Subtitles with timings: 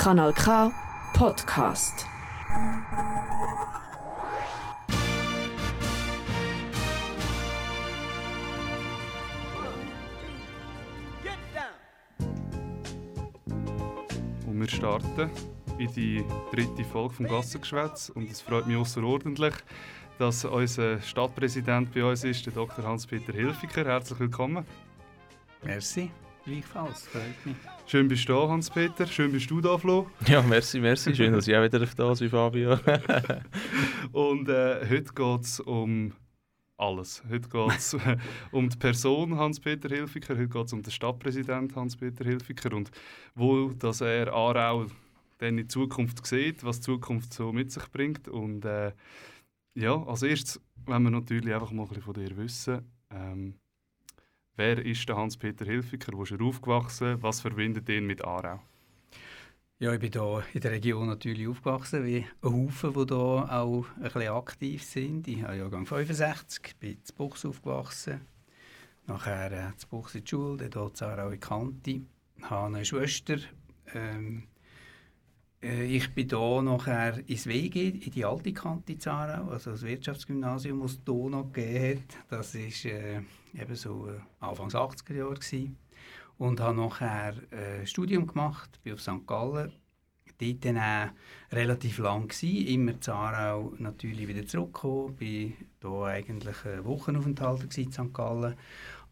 [0.00, 0.72] Kanal K
[1.12, 2.06] Podcast.
[14.46, 15.30] Und wir starten
[15.76, 19.52] in die dritte Folge vom Gassengeschwätz und es freut mich außerordentlich,
[20.18, 22.86] dass unser Stadtpräsident bei uns ist, der Dr.
[22.86, 23.84] Hans-Peter Hilfiger.
[23.84, 24.64] Herzlich willkommen.
[25.62, 26.10] Merci,
[26.50, 27.56] gleichfalls, freut mich.
[27.86, 29.06] Schön bist du da, Hans-Peter.
[29.06, 30.10] Schön bist du da, Flo.
[30.26, 31.14] Ja, merci, merci.
[31.14, 32.72] Schön, dass ich auch wieder da bin, Fabio.
[34.12, 36.12] und äh, heute geht es um
[36.76, 37.22] alles.
[37.30, 37.96] Heute geht es
[38.50, 42.90] um die Person Hans-Peter Hilfiger, heute geht es um den Stadtpräsident Hans-Peter Hilfiger und
[43.36, 44.86] wo dass er Aarau
[45.38, 48.26] dann in Zukunft sieht, was die Zukunft so mit sich bringt.
[48.26, 48.92] Und äh,
[49.74, 52.80] ja, als erstes wollen wir natürlich einfach mal ein bisschen von dir wissen.
[53.10, 53.54] Ähm,
[54.60, 56.12] wer ist der Hans-Peter Hilfiger?
[56.12, 57.16] Wo ist er aufgewachsen?
[57.22, 58.60] Was verbindet ihn mit Aarau?
[59.78, 63.86] Ja, ich bin hier in der Region natürlich aufgewachsen, wie ein Haufen, die hier auch
[63.96, 65.26] ein bisschen aktiv sind.
[65.28, 68.20] Ich habe Jahrgang 65, bin in Buchs aufgewachsen,
[69.06, 72.00] nachher äh, zu Buchs in die Schule, dann hier in Aarau in Kante,
[72.42, 73.38] habe eine Schwester,
[73.94, 74.42] ähm,
[75.62, 80.80] äh, ich bin hier nachher ins WG, in die alte Kante Zarau, also das Wirtschaftsgymnasium,
[80.80, 82.40] das es hier noch gegeben hat.
[82.40, 83.22] Das war äh,
[83.54, 85.34] eben so äh, Anfangs 80er Jahre.
[85.34, 85.76] Gewesen.
[86.38, 89.26] Und habe nachher äh, ein Studium gemacht, bin auf St.
[89.26, 89.72] Gallen.
[90.38, 91.10] Dort dann auch
[91.52, 95.16] relativ lang gewesen, immer in Zarau natürlich wieder zurückgekommen.
[95.16, 98.14] Bin hier eigentlich einen Wochenaufenthalt in St.
[98.14, 98.56] Gallen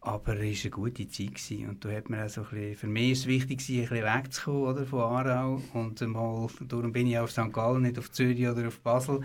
[0.01, 1.35] aber es war eine gute Zeit.
[1.35, 1.69] Gewesen.
[1.69, 4.85] Und da hat man auch bisschen, für mich ist es wichtig, ein bisschen wegzukommen oder,
[4.85, 5.61] von Aarau.
[5.73, 7.51] Und mal, darum bin ich auf St.
[7.51, 9.21] Gallen, nicht auf Zürich oder auf Basel,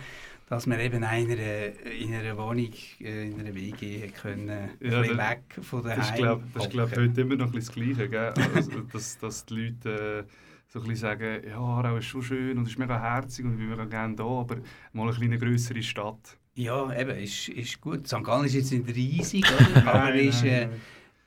[0.46, 5.18] dass man eben einer, in einer Wohnung, äh, in einer WG können, ein ja, bisschen
[5.18, 8.08] weg von der Das ist, glaube ich, glaub, heute immer noch ein das Gleiche.
[8.08, 8.34] Gell?
[8.54, 10.26] Also, dass, dass die Leute...
[10.28, 10.32] Äh,
[10.74, 13.58] so ein bisschen sagen, ja, Aarau ist schon schön und ist mega herzig und ich
[13.58, 14.56] bin mega gerne da, aber
[14.92, 16.36] mal eine kleine größere Stadt.
[16.56, 18.08] Ja, eben, ist, ist gut.
[18.08, 18.24] St.
[18.24, 19.44] Gallen ist jetzt nicht riesig,
[19.76, 19.86] oder?
[19.86, 20.68] aber es ist äh,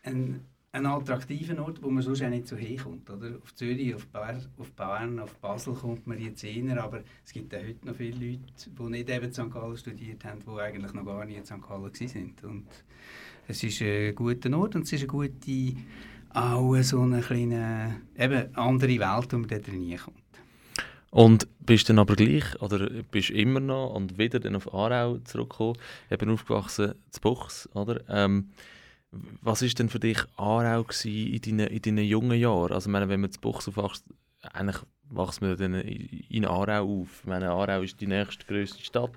[0.03, 0.41] ein,
[0.77, 3.09] ein attraktiver Ort, wo man sonst auch nicht so hinkommt.
[3.09, 3.37] Oder?
[3.41, 7.53] Auf Zürich, auf, Bar, auf Bern, auf Basel kommt man jetzt eher, aber es gibt
[7.53, 9.51] auch heute noch viele Leute, die nicht eben St.
[9.51, 11.61] Gallen studiert haben, die eigentlich noch gar nicht in St.
[11.61, 12.33] Gallen waren.
[12.43, 12.67] Und
[13.47, 15.75] es ist ein guter Ort und es ist eine gute,
[16.29, 20.17] auch so eine kleine, eben andere Welt, wo man da drin kommt.
[21.09, 25.77] Und bist dann aber gleich, oder bist immer noch und wieder dann auf Aarau zurückgekommen,
[26.11, 28.01] eben aufgewachsen zu Buchs, oder?
[28.09, 28.49] Ähm,
[29.11, 32.73] was war denn für dich Aarau in deinen, in deinen jungen Jahren?
[32.73, 34.05] Also meine, wenn man zu Buchs aufwachst,
[34.53, 34.77] eigentlich
[35.09, 37.21] wächst man dann in Aarau auf.
[37.21, 39.11] Ich meine, Aarau ist die nächste grösste Stadt.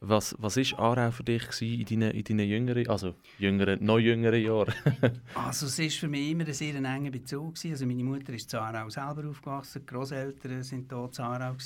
[0.00, 4.74] Was, was Aarau für dich in deinen, in deinen jüngeren, also jüngeren, noch jüngeren Jahren?
[5.34, 7.54] also es war für mich immer ein sehr enger Bezug.
[7.64, 11.56] Also meine Mutter ist in Aarau selber aufgewachsen, die Großeltern sind hier in Aarau.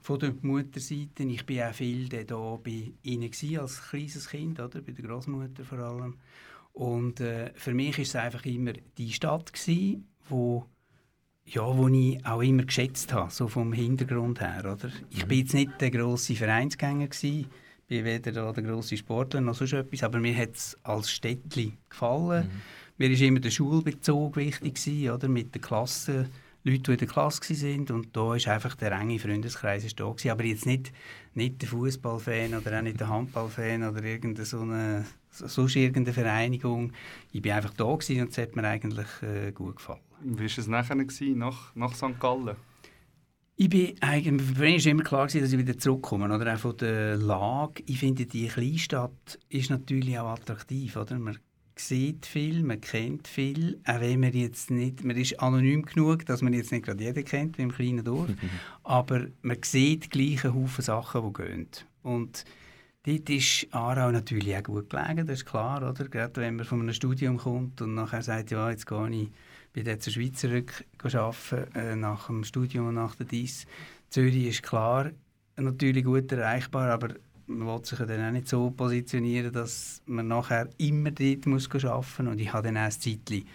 [0.00, 1.22] Von der Mutterseite.
[1.22, 3.30] Ich war auch viel da bei ihnen
[3.60, 4.80] als kleines Kind, oder?
[4.80, 6.16] bei der Großmutter vor allem.
[6.72, 10.66] Und äh, für mich war es einfach immer die Stadt, gewesen, wo
[11.44, 14.60] ja, wo ich auch immer geschätzt habe, so vom Hintergrund her.
[14.60, 14.90] Oder?
[15.10, 17.46] Ich bin jetzt nicht der grosse Vereinsgänger gewesen,
[17.88, 22.46] bin weder der grosse Sportler noch sonst etwas, aber mir hat es als Städtli gefallen.
[22.46, 22.62] Mhm.
[22.98, 25.28] Mir war immer der Schulbezug wichtig, gewesen, oder?
[25.28, 26.28] mit der Klasse,
[26.64, 27.96] Leute, die in der Klasse waren.
[27.96, 30.08] Und da war einfach der enge Freundeskreis da.
[30.08, 30.30] Gewesen.
[30.30, 30.92] Aber jetzt nicht,
[31.34, 36.92] nicht der Fußballfan oder auch nicht der Handballfan oder irgendeine so eine, sonst irgendeine Vereinigung.
[37.32, 40.00] Ich war einfach da und es hat mir eigentlich äh, gut gefallen.
[40.24, 42.20] Wie war es nachher, gewesen, nach, nach St.
[42.20, 42.56] Gallen?
[43.56, 46.32] Ich bin eigentlich, für mich war immer klar, dass ich wieder zurückkomme.
[46.32, 47.82] Oder auch von der Lage.
[47.86, 50.96] Ich finde, die Kleinstadt ist natürlich auch attraktiv.
[50.96, 51.18] Oder?
[51.18, 51.38] Man
[51.76, 56.42] sieht viel, man kennt viel, auch wenn man jetzt nicht, man ist anonym genug, dass
[56.42, 58.30] man jetzt nicht gerade jeden kennt, wie im kleinen Dorf,
[58.84, 61.68] aber man sieht gleich einen Haufen Sachen, die gehen.
[62.02, 62.44] Und
[63.04, 66.08] dort ist Aarau natürlich auch gut gelegen, das ist klar, oder?
[66.08, 69.28] Gerade wenn man von einem Studium kommt und nachher sagt, ja, jetzt gehe ich
[69.72, 73.66] bin dann zur Schweiz zurückgearbeitet, äh, nach dem Studium und nach der DIS.
[74.10, 75.10] Zürich ist klar
[75.56, 77.14] natürlich gut erreichbar, aber
[77.58, 82.24] man will sich dann auch nicht so positionieren, dass man nachher immer dort muss arbeiten
[82.24, 82.32] muss.
[82.32, 83.46] Und ich habe dann auch ein Zeitchen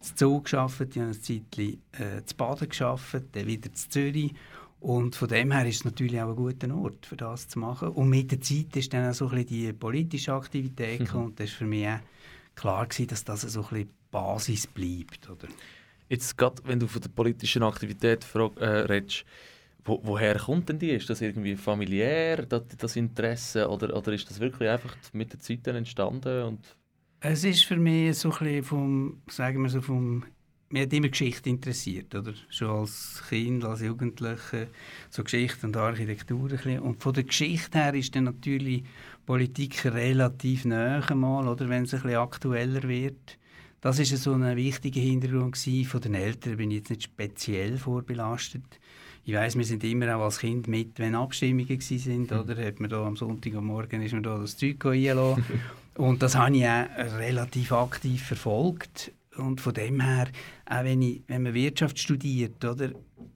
[0.00, 4.34] zu Zoo gearbeitet, ich habe ein Zeitchen äh, zu Baden gearbeitet, dann wieder zu Zürich.
[4.80, 7.88] Und von dem her ist es natürlich auch ein guter Ort, für das zu machen.
[7.88, 11.20] Und mit der Zeit ist dann auch so ein bisschen die politische Aktivität mhm.
[11.20, 12.00] und das war für mich auch
[12.54, 15.30] klar gewesen, dass das so ein bisschen Basis bleibt.
[15.30, 15.48] Oder?
[16.08, 19.24] Jetzt gerade, wenn du von der politischen Aktivität äh, redest,
[19.84, 20.90] wo, woher kommt denn die?
[20.90, 25.40] Ist das irgendwie familiär, das, das Interesse, oder, oder ist das wirklich einfach mit der
[25.40, 26.44] Zeit entstanden?
[26.44, 26.76] Und
[27.20, 30.24] es ist für mich so ein bisschen vom, sagen wir so, vom
[30.74, 32.32] mich hat immer Geschichte interessiert, oder?
[32.48, 34.68] Schon als Kind, als Jugendliche,
[35.08, 36.50] so Geschichte und Architektur.
[36.50, 36.80] Ein bisschen.
[36.80, 38.82] Und von der Geschichte her ist dann natürlich
[39.24, 41.68] Politik relativ nahe mal, oder?
[41.68, 43.38] Wenn es ein bisschen aktueller wird.
[43.80, 45.84] Das ist so ein wichtiger Hintergrund gewesen.
[45.84, 48.80] Von den Eltern bin ich jetzt nicht speziell vorbelastet.
[49.26, 52.38] Ich weiß, wir sind immer auch als Kind mit, wenn Abstimmungen sind, mhm.
[52.38, 52.56] oder?
[52.62, 55.44] Hat man da am Sonntagmorgen ist man da das Zeug eingelassen.
[55.96, 59.12] und das habe ich auch relativ aktiv verfolgt.
[59.36, 60.28] Und von dem her,
[60.66, 62.90] auch wenn, ich, wenn man Wirtschaft studiert, oder,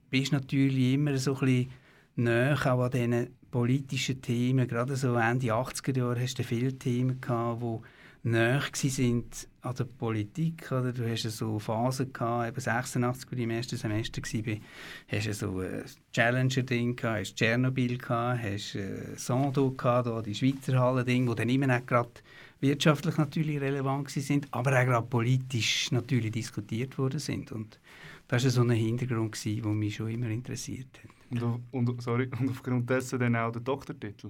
[0.09, 1.69] bist du natürlich immer so ein bisschen
[2.15, 4.67] näher auch an diesen politischen Themen.
[4.67, 9.83] Gerade so Ende 80er Jahre hast du viele Themen gehabt, die näher sind an der
[9.85, 10.71] Politik.
[10.71, 10.93] Oder?
[10.93, 14.55] Du hast so Phasen gehabt, eben 86, als ich im ersten Semester war,
[15.07, 15.83] hast du so ein
[16.13, 21.49] Challenger-Ding gehabt, hast Tschernobyl gehabt, hast äh, Sondo gehabt, da, die Schweizer Halle-Ding, wo dann
[21.49, 22.09] immer nicht gerade
[22.61, 27.51] wirtschaftlich natürlich relevant sind, aber auch gerade politisch natürlich diskutiert worden sind.
[27.51, 27.79] Und
[28.27, 31.41] das war so ein Hintergrund, der mich schon immer interessiert hat.
[31.41, 34.29] Und, und, sorry, und aufgrund dessen dann auch der Doktortitel?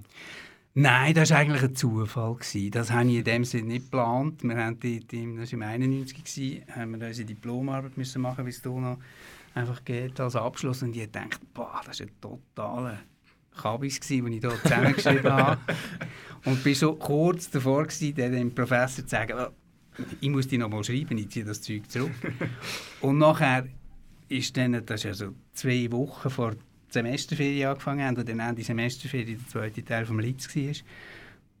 [0.74, 2.34] Nein, das war eigentlich ein Zufall.
[2.34, 2.70] Gewesen.
[2.70, 4.42] Das habe ich in dem Sinne nicht geplant.
[4.44, 8.50] Wir haben dort, das war im 91, gewesen, haben wir unsere Diplomarbeit müssen machen, wie
[8.50, 8.98] es hier noch
[9.54, 10.82] einfach geht, als Abschluss.
[10.82, 13.00] Und ich dachte, boah, das ist ein totaler
[13.56, 15.60] Kabis, den ich hier zusammengeschrieben habe.
[16.44, 19.52] Und bin so kurz davor, gewesen, dem Professor zu sagen,
[20.20, 22.12] ich muss die noch mal schreiben, ich ziehe das Zeug zurück.
[23.00, 23.66] Und nachher
[24.28, 26.54] ist dann, das ist also zwei Wochen vor
[26.92, 30.74] Semesterferien angefangen haben und dann Ende Semesterferien der zweite Teil vom Litz war.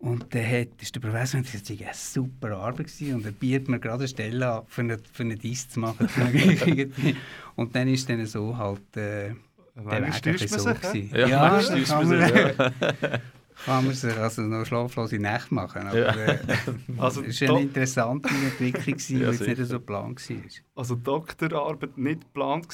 [0.00, 3.16] Und dann hat, ist der Professor und gesagt, es war eine super Arbeit gewesen.
[3.16, 6.08] und er bietet mir gerade eine Stelle an, für eine, für eine Diss zu machen.
[7.56, 9.34] und dann ist dann so halt äh,
[9.76, 12.70] der Weg so sich, ja, ja, ja kann man, ja.
[13.66, 15.86] kann man sich also noch schlaflose Nächte machen.
[15.86, 16.14] Aber ja.
[16.14, 16.38] äh,
[16.96, 20.36] also es war eine interessante Entwicklung, die ja, jetzt nicht so geplant war.
[20.76, 22.68] Also Doktorarbeit nicht geplant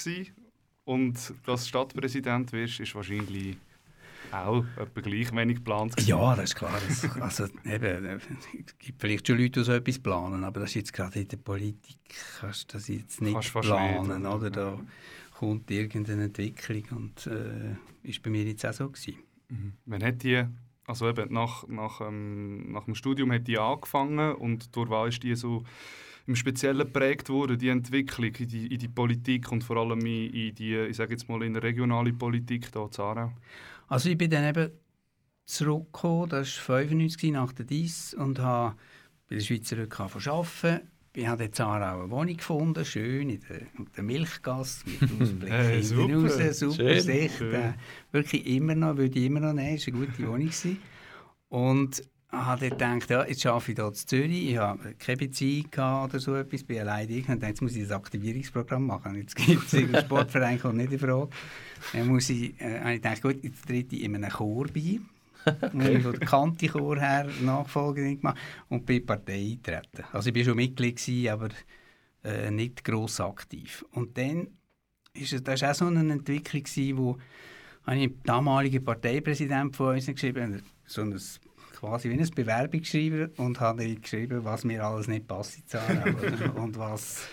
[0.87, 3.57] und dass Stadtpräsident wirst, ist wahrscheinlich
[4.33, 6.01] auch etwa gleich wenig geplant.
[6.07, 6.81] Ja, das ist klar.
[6.89, 8.21] Das, also, eben,
[8.65, 11.29] es gibt vielleicht schon Leute, die so etwas planen, aber das ist jetzt gerade in
[11.29, 11.99] der Politik,
[12.41, 14.23] kannst du das jetzt nicht kannst planen.
[14.23, 14.51] Nicht, oder?
[14.51, 14.81] Da
[15.33, 17.77] kommt irgendeine Entwicklung und äh,
[18.09, 19.19] ist bei mir jetzt auch so gewesen.
[19.49, 19.73] Mhm.
[19.87, 20.45] Wann hat die,
[20.87, 25.23] also eben nach, nach, ähm, nach dem Studium hat die angefangen und durch was ist
[25.25, 25.65] die so
[26.27, 30.55] im Speziellen geprägt wurde, die Entwicklung in die, in die Politik und vor allem in,
[30.55, 33.33] die, ich sage jetzt mal, in der regionalen Politik hier in Aarau?
[33.89, 34.73] Also ich bin dann eben
[35.45, 38.77] zurückgekommen, das war 95 nach der DIS und habe
[39.29, 40.89] bei der Schweizer Rück arbeiten.
[41.15, 45.51] Ich habe jetzt Aarau eine Wohnung gefunden, schön in der, in der Milchgasse mit Ausblick
[45.51, 46.15] hey, super.
[46.15, 47.39] raus, super schön, Sicht.
[47.39, 47.55] Schön.
[47.55, 47.73] Äh,
[48.11, 50.51] wirklich immer noch, würde ich immer noch nehmen, es war eine gute Wohnung.
[51.49, 56.19] Und habe gedacht, ja, jetzt arbeite ich hier in Zürich, ich habe keine Beziehung oder
[56.19, 59.15] so etwas, bin alleine und dachte, jetzt muss ich ein Aktivierungsprogramm machen.
[59.15, 61.31] Jetzt gibt es einen Sportverein, kommt nicht in Frage.
[61.93, 65.01] Dann muss ich, äh, habe ich gedacht, gut, jetzt trete ich in einem Chor bei.
[65.47, 66.01] Okay.
[66.01, 68.37] von der Kanti-Chor her Nachfolgerin gemacht
[68.69, 70.05] und bin Partei eingetreten.
[70.11, 71.51] Also ich war schon Mitglied, gewesen, aber
[72.25, 73.85] äh, nicht gross aktiv.
[73.93, 74.49] Und dann
[75.15, 77.19] ist das war auch so eine Entwicklung, gewesen, wo
[77.87, 81.17] ich dem damaligen Parteipräsidenten von uns geschrieben so ein
[81.79, 85.63] quasi wie ein Bewerbungsschreiber und habe geschrieben, was mir alles nicht passt
[86.57, 87.29] und was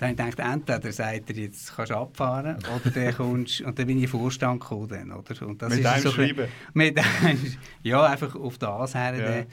[0.00, 3.98] dann ich, entweder sagt er, jetzt kannst du abfahren, oder dann kommst, und dann bin
[3.98, 4.88] ich in Vorstand gekommen.
[4.88, 5.46] Dann, oder?
[5.46, 6.48] Und das mit einem so Schreiben?
[6.72, 9.40] Mit einem, ja, einfach auf das her.
[9.40, 9.46] Ja.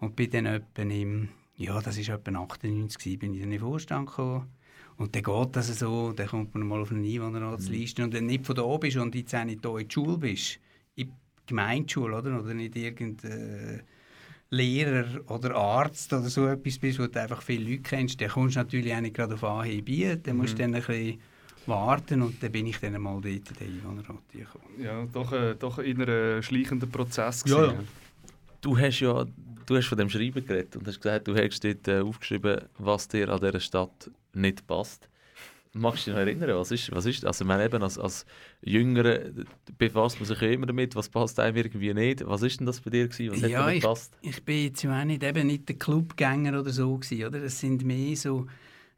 [0.00, 3.60] Und bin dann etwa im, ja, das war etwa 98, bin ich dann in den
[3.60, 4.50] Vorstand gekommen.
[4.98, 8.02] Und dann geht das so, dann kommt man mal auf eine Einwohnerratsliste.
[8.02, 8.06] Mhm.
[8.06, 9.92] Und wenn du nicht von da oben bist und jetzt auch nicht hier in der
[9.92, 10.60] Schule bist,
[11.46, 12.40] Gemeindeschule, oder?
[12.40, 13.82] Oder nicht irgendein
[14.50, 18.56] Lehrer oder Arzt oder so etwas bist, wo du einfach viele Leute kennst, dann kommst
[18.56, 20.22] du natürlich auch nicht gerade auf Anhieb ein.
[20.22, 20.72] Dann musst du mhm.
[20.72, 21.20] dann ein bisschen
[21.66, 24.64] warten und dann bin ich dann mal dort in den Einwohnerrat gekommen.
[24.78, 27.74] Ja, doch, äh, doch in einem schleichenden Prozess ja, ja.
[28.60, 29.26] Du hast ja
[29.66, 33.08] du hast von dem Schreiben geredet und hast gesagt, du hast dort äh, aufgeschrieben, was
[33.08, 35.08] dir an dieser Stadt nicht passt.
[35.76, 38.24] Magst du dich noch erinnern, was ist, was ist also man eben als, als
[38.62, 39.32] Jüngere
[39.76, 42.24] befasst man sich ja immer damit, was passt einem irgendwie nicht.
[42.26, 43.32] Was ist denn das bei dir gewesen?
[43.32, 44.16] Was ja, hat dir gepasst?
[44.22, 47.42] Ich, ich bin jetzt auch nicht, eben nicht der Clubgänger oder so gewesen, oder?
[47.42, 48.46] Es sind mehr so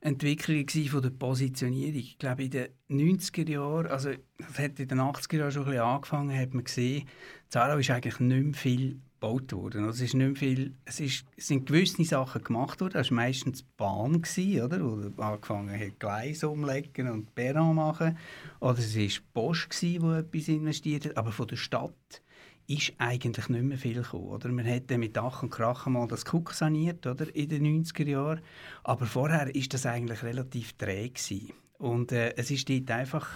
[0.01, 1.97] Entwicklungen von der Positionierung.
[1.97, 5.71] Ich glaube, in den 90er Jahren, also das hat in den 80er Jahren schon ein
[5.71, 7.09] bisschen angefangen, hat man gesehen,
[7.49, 9.85] Zara ist eigentlich nicht mehr viel gebaut worden.
[9.85, 12.95] Also es, ist nicht viel, es, ist, es sind gewisse Sachen gemacht worden.
[12.95, 14.81] Das war meistens die Bahn, gewesen, oder?
[14.81, 18.19] wo angefangen hat, Gleise umlegen und Perron machen.
[18.61, 21.17] Oder es war Bosch, gewesen, wo etwas investiert hat.
[21.17, 22.23] Aber von der Stadt
[22.69, 24.29] ist eigentlich nicht mehr viel gekommen.
[24.29, 24.51] Oder?
[24.51, 27.35] Man hat mit Dach und Krach mal das Cook saniert oder?
[27.35, 28.41] in den 90er Jahren.
[28.85, 31.11] Aber vorher ist das eigentlich relativ träge.
[31.11, 31.53] Gewesen.
[31.79, 33.29] Und äh, es ist dort einfach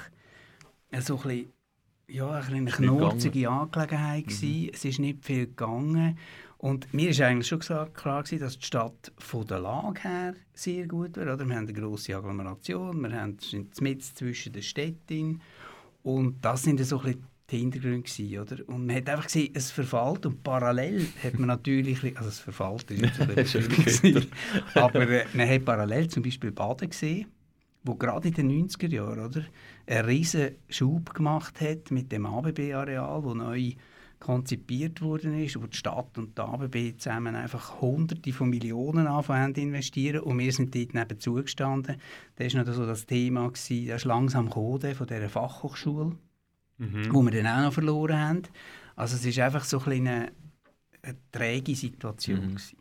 [0.99, 1.53] so ein bisschen,
[2.11, 4.27] ja, eine knorzige Angelegenheit.
[4.27, 4.71] Mhm.
[4.73, 6.19] Es ist nicht viel gegangen.
[6.59, 7.89] Und mir ist eigentlich schon klar,
[8.23, 11.39] gewesen, dass die Stadt von der Lage her sehr gut wäre.
[11.39, 15.41] Wir haben eine grosse Agglomeration, wir haben, sind mitten zwischen den Städten.
[16.03, 18.69] Und das sind so ein bisschen die Hintergründe gewesen, oder?
[18.69, 22.91] Und man hat einfach gesehen, es verfällt und parallel hat man natürlich, also es verfällt
[22.91, 24.29] ist nicht
[24.75, 27.27] aber äh, man hat parallel zum Beispiel Baden gesehen,
[27.83, 29.45] wo gerade in den 90er Jahren, oder,
[29.87, 33.73] einen riesen Schub gemacht hat mit dem ABB-Areal, wo neu
[34.19, 39.55] konzipiert worden ist, wo die Stadt und die ABB zusammen einfach Hunderte von Millionen anfangen
[39.55, 41.97] zu investieren und wir sind dort nebenzu gestanden.
[42.37, 46.17] Das war noch so das Thema, gewesen, das ist langsam gekommen von dieser Fachhochschule
[46.81, 47.13] mhm.
[47.13, 48.43] wo wir dann auch noch verloren haben.
[48.97, 50.33] Also es ist einfach so ein eine,
[51.03, 52.53] eine träge Situation.
[52.53, 52.80] Mhm.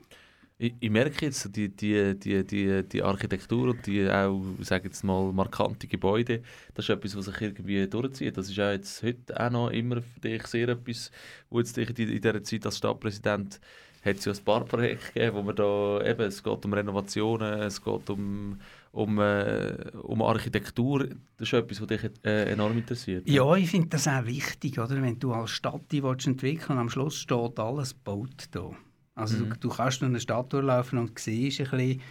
[0.62, 5.06] Ich, ich, merke jetzt, die, die, die, die, die Architektur und die auch, sage jetzt
[5.06, 6.42] mal, markante Gebäude,
[6.74, 8.36] das ist etwas, was sich irgendwie durchzieht.
[8.36, 11.12] Das ist auch jetzt heute auch noch immer für dich sehr etwas,
[11.50, 13.62] wo jetzt dich in dieser Zeit als Stadtpräsident
[14.04, 17.62] hat es ja ein paar Projekte gegeben, wo man da eben, es geht um Renovationen,
[17.62, 18.58] es geht um
[18.92, 21.08] um, äh, um Architektur.
[21.38, 23.30] Das ist etwas, was dich äh, enorm interessiert.
[23.30, 25.01] Ja, ich finde das auch wichtig, oder?
[25.01, 28.72] wenn du als Stadt die entwickeln willst, am Schluss steht alles gebaut da.
[29.20, 29.50] Also mhm.
[29.50, 32.02] du, du, kannst durch eine Stadt durchlaufen und siehst ein bisschen,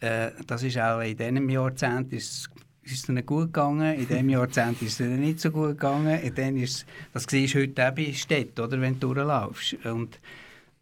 [0.00, 2.50] äh, das ist auch in diesem Jahrzehnt ist,
[2.82, 6.34] ist es nicht gut gegangen, in diesem Jahrzehnt ist es nicht so gut gegangen, in
[6.34, 9.84] dem ist, das siehst du heute auch bei Städten, oder, wenn du durchlaufst.
[9.84, 10.18] Und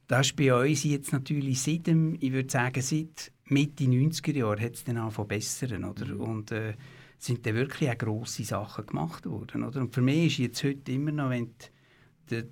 [0.07, 4.61] das ist bei uns jetzt natürlich seit dem, ich würde sagen, seit Mitte 90er Jahre
[4.61, 6.07] hat es dann angefangen bessern, oder?
[6.07, 6.21] Mhm.
[6.21, 6.75] Und äh,
[7.19, 9.81] sind dann wirklich auch grosse Sachen gemacht worden, oder?
[9.81, 11.51] Und für mich ist jetzt heute immer noch, wenn
[12.31, 12.45] die,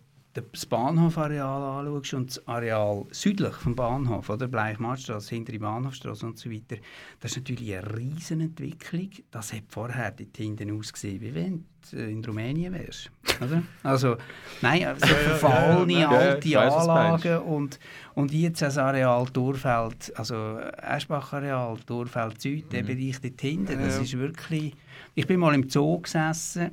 [0.52, 6.50] das Bahnhofareal anschaust und das Areal südlich vom Bahnhof, oder Bleichmartstraße, hintere Bahnhofstraße und so
[6.50, 6.76] weiter,
[7.20, 9.10] das ist natürlich eine riesen Entwicklung.
[9.30, 13.10] Das hat vorher dort hinten ausgesehen, wie wenn du in Rumänien wärst.
[13.40, 13.62] Oder?
[13.82, 14.16] Also,
[14.62, 17.78] nein, so verfallene ja, ja, alte ja, Anlagen und,
[18.14, 22.70] und jetzt das Areal Dorfeld, also Eschbach-Areal, Dorfeld Süd, mhm.
[22.70, 24.74] der Bereich dort hinten, das ist wirklich...
[25.14, 26.72] Ich bin mal im Zoo gesessen,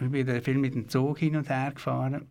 [0.00, 2.26] ich bin viel mit dem Zug hin und her gefahren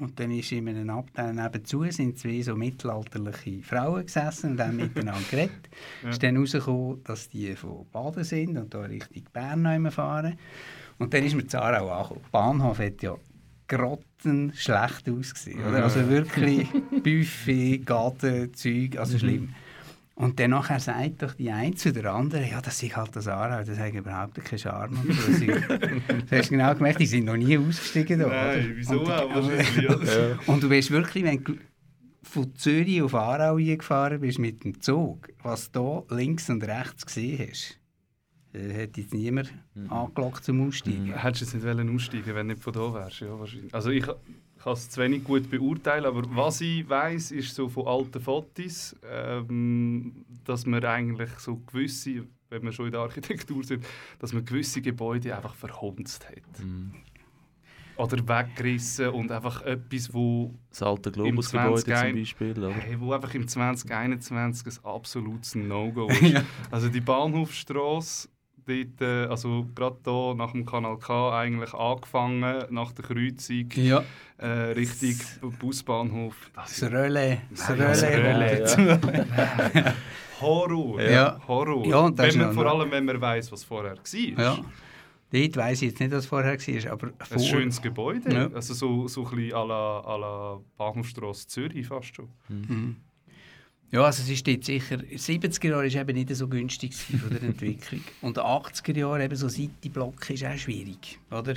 [0.00, 4.76] und dann ist in einem Abteil nebenzu sind zwei so mittelalterliche Frauen gesessen und haben
[4.76, 5.68] miteinander geredet.
[6.02, 6.10] ja.
[6.10, 10.38] ist dann herausgekommen, dass die von Baden sind und da Richtung Bern fahren.
[10.98, 12.20] Und dann ist mir Zarau angekommen.
[12.24, 13.16] Der Bahnhof hat ja
[13.68, 15.64] grotten schlecht ausgesehen.
[15.64, 15.84] Oder?
[15.84, 16.68] Also wirklich
[17.02, 19.18] Buffet, Garten, Zeug, also mhm.
[19.18, 19.54] schlimm.
[20.20, 23.26] Und dann nachher sagt doch die eine zu der anderen, ja, das ist halt das
[23.26, 24.96] Aarau, das hat überhaupt keinen Charme.
[24.96, 25.46] So.
[25.46, 28.20] du hast genau gemerkt, die sind noch nie ausgestiegen.
[28.20, 28.76] Da, Nein, oder?
[28.76, 30.04] wieso und, auch?
[30.04, 30.38] ja.
[30.46, 31.56] und du weißt wirklich, wenn du
[32.22, 37.06] von Zürich auf Aarau gefahren bist mit dem Zug, was du da links und rechts
[37.06, 37.78] gesehen hast,
[38.52, 39.90] äh, hätte jetzt niemand mhm.
[39.90, 41.06] angelockt zum Aussteigen.
[41.06, 41.14] Mhm.
[41.14, 43.20] Hättest du jetzt nicht aussteigen wenn du nicht von da wärst?
[43.20, 43.74] Ja, wahrscheinlich.
[43.74, 44.04] Also ich,
[44.62, 48.94] kann es zu wenig gut beurteilen, aber was ich weiß, ist so von alten Fotos,
[49.10, 53.84] ähm, dass man eigentlich so gewisse, wenn wir schon in der Architektur sind,
[54.18, 56.64] dass man gewisse Gebäude einfach verhunzt hat.
[56.64, 56.92] Mhm.
[57.96, 62.72] Oder weggerissen und einfach etwas, wo das alte Globusgebäude zum Beispiel, oder?
[62.72, 66.42] Hey, wo einfach im 2021 ein absolutes No-Go ist.
[66.70, 68.28] Also die Bahnhofstrasse
[68.70, 74.02] dort, äh, also gerade hier nach dem Kanal K eigentlich angefangen, nach der Kreuzung, ja.
[74.38, 75.16] äh, Richtung
[75.58, 76.50] Busbahnhof.
[76.54, 77.42] Das Rölle.
[77.50, 78.66] Das Rölle.
[79.74, 79.94] Ja.
[80.40, 81.02] Horror.
[81.02, 81.40] Ja.
[81.46, 81.86] Horror.
[81.86, 84.44] Ja, und wenn man, vor allem, wenn man weiß, was vorher war.
[84.44, 84.58] Ja.
[85.32, 87.36] Dort weiss ich jetzt nicht, was vorher war, aber vor...
[87.36, 88.50] Ein schönes Gebäude, ja.
[88.52, 92.28] also so, so ein bisschen à la, à la Bahnhofstrasse Zürich fast schon.
[92.48, 92.96] Mhm.
[93.92, 97.42] Ja, also es ist dort sicher, 70er Jahre war eben nicht so günstig von der
[97.42, 98.02] Entwicklung.
[98.20, 101.54] Und 80er Jahre, eben so Seitenblock, ist auch schwierig, oder?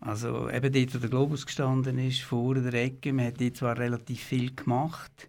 [0.00, 3.78] Also eben dort, wo der Globus gestanden ist, vor der Ecke, man hat dort zwar
[3.78, 5.28] relativ viel gemacht,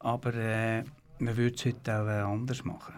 [0.00, 0.84] aber äh,
[1.18, 2.94] man würde es heute auch äh, anders machen.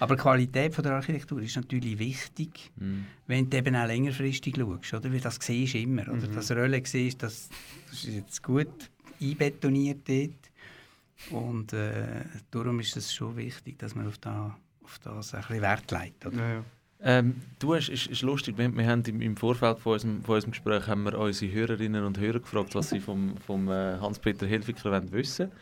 [0.00, 3.00] Aber die Qualität von der Architektur ist natürlich wichtig, mm.
[3.26, 5.12] wenn du eben auch längerfristig schaust, oder?
[5.12, 6.14] Weil das siehst du immer, oder?
[6.14, 6.34] Mm -hmm.
[6.34, 7.50] Das Rölle siehst, das,
[7.90, 10.50] das ist jetzt gut einbetoniert dort.
[11.30, 15.62] Und äh, darum ist es schon wichtig, dass man auf, da, auf das ein bisschen
[15.62, 16.26] Wert legt.
[16.26, 16.36] Oder?
[16.36, 16.64] Ja, ja.
[17.00, 20.36] Ähm, du hast, ist, ist lustig, wir, wir haben im, im Vorfeld von unserem, von
[20.36, 24.46] unserem Gespräch haben wir unsere Hörerinnen und Hörer gefragt, was sie vom, vom äh, Hans-Peter
[24.46, 25.52] Hilfiger wissen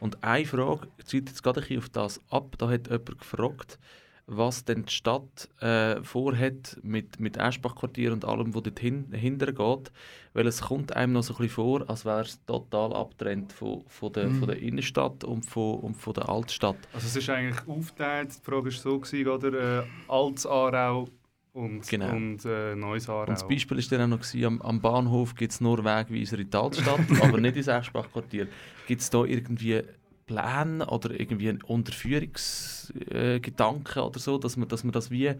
[0.00, 2.56] Und eine Frage zieht jetzt gerade ein auf das ab.
[2.58, 3.78] Da hat jemand gefragt,
[4.26, 9.92] was denn die Stadt äh, vorhat mit, mit Eschbach-Quartier und allem, was hin, geht.
[10.34, 13.84] Weil es kommt einem noch so ein bisschen vor, als wäre es total abgetrennt von,
[13.88, 14.34] von, der, Mhm.
[14.38, 16.76] von der Innenstadt und von, und von der Altstadt.
[16.92, 19.80] Also es ist eigentlich aufgeteilt, die Frage war so, gewesen, oder?
[19.80, 21.08] Äh, Altes Aarau
[21.52, 22.10] und, Genau.
[22.14, 23.22] und äh, Neues Aarau.
[23.22, 26.38] Und das Beispiel war dann auch noch, gewesen, am, am Bahnhof gibt es nur Wegweiser
[26.38, 28.48] in die Altstadt, aber nicht ins Eschbach-Quartier.
[28.86, 29.82] Gibt es da irgendwie
[30.26, 35.34] Pläne oder irgendwie einen Unterführungsgedanken äh, Gedanken oder so, dass man, dass man das wie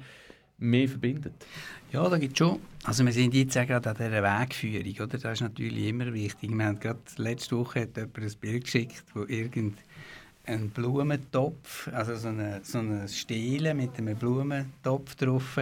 [0.59, 1.35] mehr verbindet?
[1.93, 2.59] Ja, da gibt schon.
[2.85, 5.19] Also wir sind jetzt gerade an dieser Wegführung, oder?
[5.19, 6.51] Das ist natürlich immer wichtig.
[6.51, 12.29] Wir haben gerade letzte Woche hat jemand ein Bild geschickt, wo irgendein Blumentopf, also so
[12.29, 15.59] eine, so eine Stele mit einem Blumentopf drauf,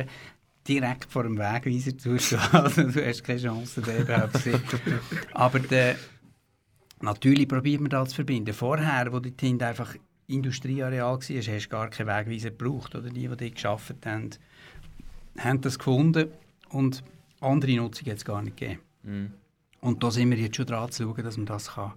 [0.68, 2.38] direkt vor dem Wegweiser zusteht.
[2.52, 4.62] Also du hast keine Chance, den überhaupt zu sehen.
[5.32, 5.96] Aber der,
[7.00, 8.54] natürlich probiert man das zu verbinden.
[8.54, 9.94] Vorher, wo die Tinte einfach
[10.26, 12.94] Industrieareal war, hast du gar keinen Wegweiser gebraucht.
[12.94, 14.30] Oder die, die dort gearbeitet haben,
[15.38, 16.28] haben das gefunden
[16.70, 17.02] und
[17.40, 18.80] andere Nutzung hat es gar nicht gegeben.
[19.02, 19.32] Mhm.
[19.80, 21.92] Und da sind wir jetzt schon dran zu schauen, dass man das kann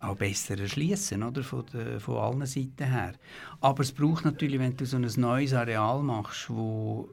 [0.00, 3.12] auch besser erschließen oder von, der, von allen Seiten her.
[3.60, 7.08] Aber es braucht natürlich, wenn du so ein neues Areal machst, wo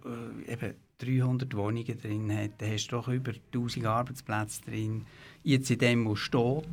[0.47, 5.05] äh, eben 300 Wohnungen drin hat, dann hast du doch über 1000 Arbeitsplätze drin.
[5.43, 6.71] Jetzt in dem, wo steht,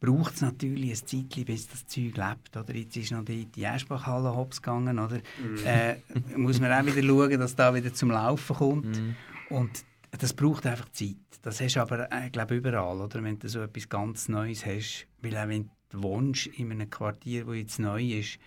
[0.00, 2.56] braucht es natürlich ein Zeitchen, bis das Zeug lebt.
[2.56, 2.74] Oder?
[2.74, 4.98] Jetzt ist noch die, die Eschbachhalle hops gegangen.
[4.98, 5.20] Oder?
[5.64, 5.96] Äh,
[6.36, 8.98] muss man auch wieder schauen, dass da wieder zum Laufen kommt.
[8.98, 9.16] Mhm.
[9.50, 11.16] Und das braucht einfach Zeit.
[11.42, 13.22] Das hast du aber, äh, glaube überall, oder?
[13.22, 15.06] Wenn du so etwas ganz Neues hast.
[15.20, 18.38] Weil auch wenn du wohnst in einem Quartier, das jetzt neu ist,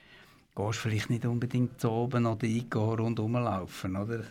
[0.56, 4.24] gehst du vielleicht nicht unbedingt zu oben oder eingehen, rundherum laufen, oder?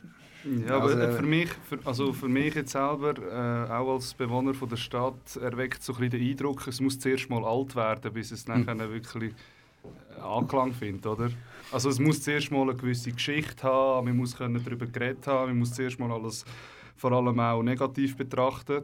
[0.45, 4.55] Ja, aber Also- für, mich, für, also für mich jetzt selber, äh, auch als Bewohner
[4.55, 8.13] von der Stadt, erweckt so ein bisschen den Eindruck, es muss zuerst mal alt werden,
[8.13, 8.65] bis es Hm.
[8.65, 9.33] nachher wirklich
[10.17, 11.31] äh, Anklang findet, oder?
[11.73, 15.51] Also es muss zuerst mal eine gewisse Geschichte haben, man muss können darüber geredet haben,
[15.51, 16.45] man muss zuerst mal alles
[16.97, 18.83] vor allem auch negativ betrachten.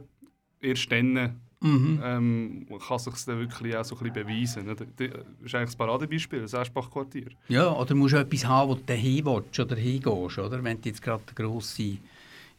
[0.59, 1.99] Erst dann Mhm.
[2.03, 4.67] ähm, kann sich dann wirklich auch so ein bisschen beweisen.
[4.67, 7.29] Das ist eigentlich das Paradebeispiel, das Eschbach-Quartier.
[7.47, 10.63] Ja, oder musst du etwas haben, wo du dahin willst oder hingehst, oder?
[10.63, 11.97] Wenn du jetzt gerade eine grosse,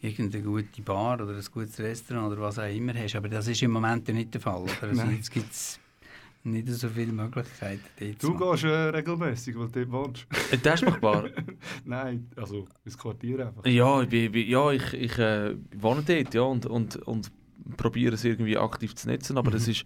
[0.00, 3.14] irgendeine gute Bar oder ein gutes Restaurant oder was auch immer hast.
[3.14, 4.72] Aber das ist im Moment ja nicht der Fall, oder?
[4.88, 5.78] Also jetzt gibt es
[6.42, 8.50] nicht so viele Möglichkeiten, dort zu Du machen.
[8.52, 10.26] gehst äh, regelmäßig, weil du dort wohnst.
[10.50, 11.28] Äh, Die Eschbach-Bar?
[11.84, 13.64] Nein, also ins Quartier einfach.
[13.64, 17.30] Ja, ich, bin- ja, ich, ich äh, wohne dort ja, und, und, und
[17.76, 19.38] probiere es irgendwie aktiv zu nutzen.
[19.38, 19.84] Aber das ist,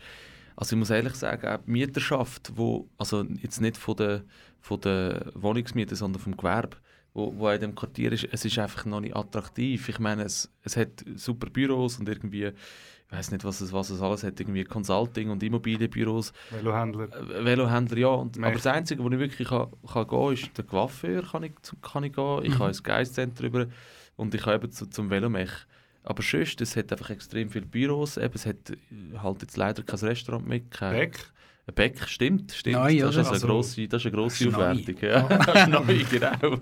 [0.57, 4.23] also ich muss ehrlich sagen, auch die Mieterschaft, wo, also jetzt nicht von der,
[4.61, 6.77] von der Wohnungsmiete, sondern vom Gewerbe,
[7.15, 9.89] wo, wo in dem Quartier ist, es ist einfach noch nicht attraktiv.
[9.89, 13.91] Ich meine, es, es hat super Büros und irgendwie, ich weiß nicht, was es, was
[13.91, 16.33] es alles hat, irgendwie Consulting und Immobilienbüros.
[16.51, 17.09] Velohändler.
[17.13, 18.09] Äh, Velohändler, ja.
[18.09, 21.53] Und, aber das Einzige, wo ich wirklich kann, kann gehen ist der Coiffeur, kann ich,
[21.83, 22.41] kann ich gehen.
[22.45, 22.59] Ich Mhm.
[22.59, 23.67] kann ins Geistcenter rüber
[24.17, 25.51] und ich kann eben zu, zum Velomech.
[26.05, 28.17] Aber sonst, es hat einfach extrem viele Büros.
[28.17, 30.61] Eben, es hat äh, halt jetzt leider kein Restaurant mehr.
[30.71, 31.33] Kein, Beck.
[31.65, 32.51] Ein Beck, stimmt.
[32.53, 32.77] stimmt.
[32.77, 34.49] Neu, das, ist also eine grosse, das ist eine grosse.
[34.49, 34.97] Aufwertung.
[35.01, 35.29] Ja.
[35.55, 36.59] ist neu, genau.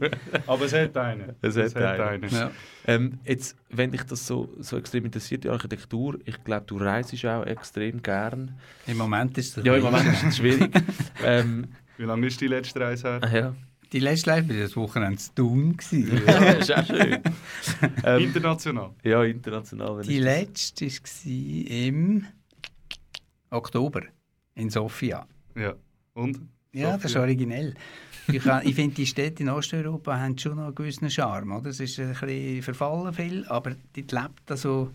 [0.46, 1.36] Aber es hat einen.
[1.40, 2.28] Es hat einen.
[2.28, 2.50] Ja.
[2.86, 7.24] Ähm, jetzt, wenn dich das so, so extrem interessiert, die Architektur, ich glaube, du reist
[7.24, 8.58] auch extrem gern.
[8.86, 10.70] Im Moment ist es Ja, im Moment ist es schwierig.
[11.24, 13.20] ähm, Wie lange ist die letzte Reise her?
[13.22, 13.54] ah, ja.
[13.92, 15.76] Die letzte Live war das Wochenende zu Thun.
[15.76, 16.22] gewesen.
[16.26, 17.18] ja, ist auch schön.
[18.04, 18.90] ähm, International.
[19.02, 20.02] ja, international.
[20.02, 21.30] Die das- letzte war
[21.86, 22.26] im
[23.50, 24.02] Oktober
[24.54, 25.26] in Sofia.
[25.56, 25.74] Ja.
[26.14, 26.40] Und?
[26.72, 27.74] Ja, das ist originell.
[28.26, 31.52] Ich, ich finde, die Städte in Osteuropa haben schon noch einen gewissen Charme.
[31.52, 31.70] Oder?
[31.70, 34.90] Es ist ein bisschen verfallen viel, aber dort lebt also,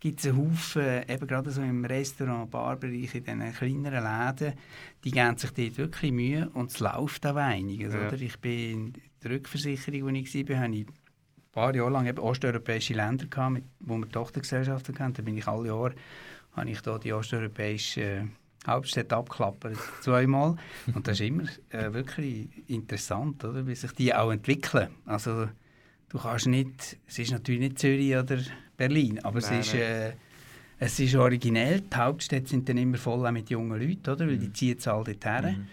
[0.00, 4.54] gibt es einen Haufen, eben gerade so im Restaurant, Barbereich, in diesen kleineren Läden,
[5.04, 7.94] die geben sich dort wirklich Mühe und es läuft auch einiges.
[7.94, 8.06] Ja.
[8.06, 8.20] Oder?
[8.20, 10.94] Ich bin in der Rückversicherung, wo ich war, habe ich ein
[11.52, 15.14] paar Jahre lang eben osteuropäische Länder gehabt, mit, wo wir Tochtergesellschaften hatten.
[15.14, 15.94] Da bin ich alle Jahre
[16.58, 18.28] habe ich da die osteuropäische
[18.68, 20.56] Hauptstadt abklappert, zweimal.
[20.94, 23.66] Und das ist immer äh, wirklich interessant, oder?
[23.66, 24.88] wie sich die auch entwickeln.
[25.06, 25.48] Also
[26.08, 28.38] du kannst nicht, es ist natürlich nicht Zürich oder
[28.76, 29.74] Berlin, aber Nein, es ist...
[29.74, 30.12] Äh,
[30.80, 34.28] es ist originell, die Hauptstädte sind dann immer voll mit jungen Leuten, oder?
[34.28, 35.58] weil die ziehen es all dorthin.
[35.58, 35.66] Mhm.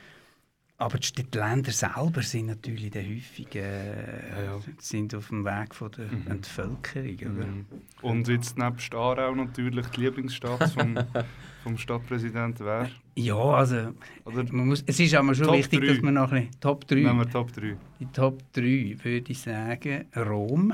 [0.78, 4.60] Aber die Länder selber sind natürlich dann häufig äh, ja.
[4.78, 6.28] sind auf dem Weg von der Mhm.
[6.28, 7.16] Entvölkerung.
[7.38, 7.46] Oder?
[7.48, 7.66] Mhm.
[8.02, 10.98] Und jetzt nebst Aarau natürlich die Lieblingsstadt vom,
[11.64, 12.90] vom Stadtpräsidenten wäre?
[13.16, 13.94] Ja, also
[14.26, 15.88] Oder man muss, es ist aber schon Top wichtig, drei.
[15.88, 17.78] dass man noch ein bisschen, Top 3, nehmen wir Top 3.
[18.02, 20.74] die Top 3 würde ich sagen, Rom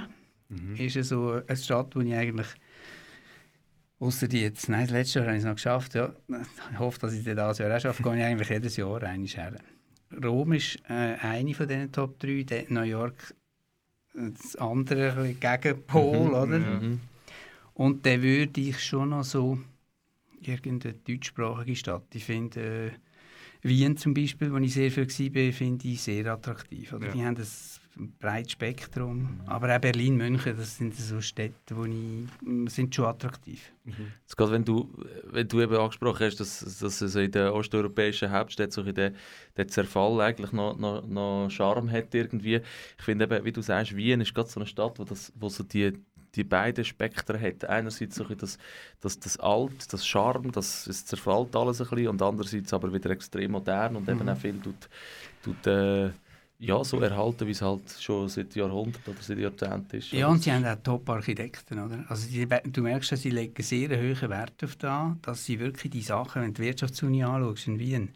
[0.50, 0.76] Mhm.
[0.78, 2.48] ist so eine Stadt, wo ich eigentlich
[4.00, 5.94] Außer die jetzt, nein, das letzte Jahr habe ich es noch geschafft.
[5.94, 6.12] Ja.
[6.74, 8.02] Ich hoffe, dass ich das Jahr auch schaffe.
[8.02, 9.54] Gehe ich eigentlich jedes Jahr einmal her.
[10.24, 13.34] Rom ist äh, eine von diesen Top 3, New York
[14.14, 16.58] das andere Gegenpol, Mhm, oder?
[16.60, 16.80] ja.
[16.80, 17.00] Mhm.
[17.74, 19.58] Und dann würde ich schon noch so
[20.42, 22.04] irgendeine deutschsprachige Stadt.
[22.14, 22.92] Ich finde
[23.62, 26.94] äh, Wien zum Beispiel, wo ich sehr viel war, finde ich sehr attraktiv.
[26.94, 27.08] Oder?
[27.08, 27.14] Ja.
[27.14, 27.48] Die haben ein
[28.20, 29.42] breites Spektrum.
[29.46, 33.72] Aber auch Berlin, München, das sind so Städte, wo ich, sind schon attraktiv.
[34.22, 34.94] Jetzt gerade wenn du,
[35.26, 39.14] wenn du eben angesprochen hast, dass, dass es in den osteuropäischen Hauptstädten so in der,
[39.58, 42.62] der Zerfall eigentlich noch, noch, noch Charme hat irgendwie.
[42.98, 45.50] Ich finde eben, wie du sagst, Wien ist gerade so eine Stadt, wo, das, wo
[45.50, 45.94] so die,
[46.36, 47.66] die beiden Spektren hat.
[47.66, 48.58] Einerseits so ein das,
[49.02, 53.10] das, das Alt, das Charme, das, es zerfällt alles ein bisschen und andererseits aber wieder
[53.10, 54.30] extrem modern und eben Mhm.
[54.30, 54.90] auch viel tut,
[55.44, 56.12] tut äh,
[56.62, 60.12] ja, so erhalten, wie es halt schon seit Jahrhunderten oder seit Jahrzehnten ist.
[60.12, 62.06] Ja, und sie haben auch Top-Architekten, oder?
[62.08, 65.92] Also die, du merkst, dass sie legen sehr hohen Wert auf da, dass sie wirklich
[65.92, 68.10] die Sachen, wenn du die Wirtschaftsuni anschaust in Wien,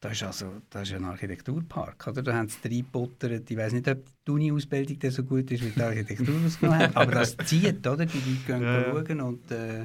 [0.00, 2.22] das ist also das ist ein Architekturpark, oder?
[2.22, 3.50] Da haben sie drei gebuttert.
[3.50, 7.12] Ich weiß nicht, ob die Uni-Ausbildung so gut ist, wie die Architektur ausgenommen hat, aber
[7.12, 8.06] das zieht, oder?
[8.06, 9.84] Die Leute gehen Ja, schauen und, äh,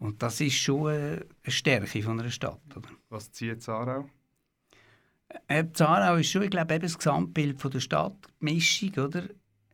[0.00, 2.88] und das ist schon äh, eine Stärke von einer Stadt, oder?
[3.10, 4.08] Was zieht Zarau?
[5.46, 9.24] Äh, Zarau ist schon, ich glaube, eben das Gesamtbild von der Stadt, die Mischung, oder?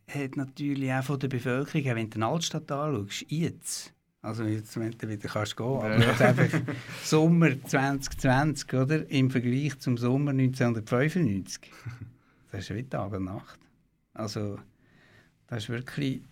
[0.08, 4.78] Hat natürlich auch von der Bevölkerung, auch wenn du die Altstadt anschaust, jetzt, also jetzt,
[4.78, 6.10] wenn du wieder kannst gehen, aber Ja.
[6.28, 6.60] einfach
[7.02, 9.08] Sommer 2020, oder?
[9.10, 11.70] Im Vergleich zum Sommer 1995.
[12.50, 13.58] Das ist wie Tag und Nacht.
[14.12, 14.58] Also,
[15.46, 16.22] das ist wirklich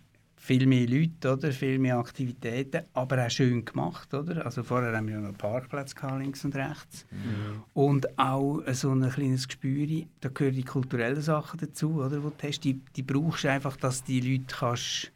[0.43, 1.53] viel mehr Leute, oder?
[1.53, 4.45] Viel mehr Aktivitäten, aber auch schön gemacht, oder?
[4.45, 7.05] Also vorher haben wir ja noch Parkplätze gehabt, links und rechts.
[7.73, 12.33] Und auch so ein kleines Gespür, da gehören die kulturellen Sachen dazu, oder, die du
[12.43, 12.59] hast.
[12.65, 15.13] Die, die brauchst du einfach, dass die Leute kannst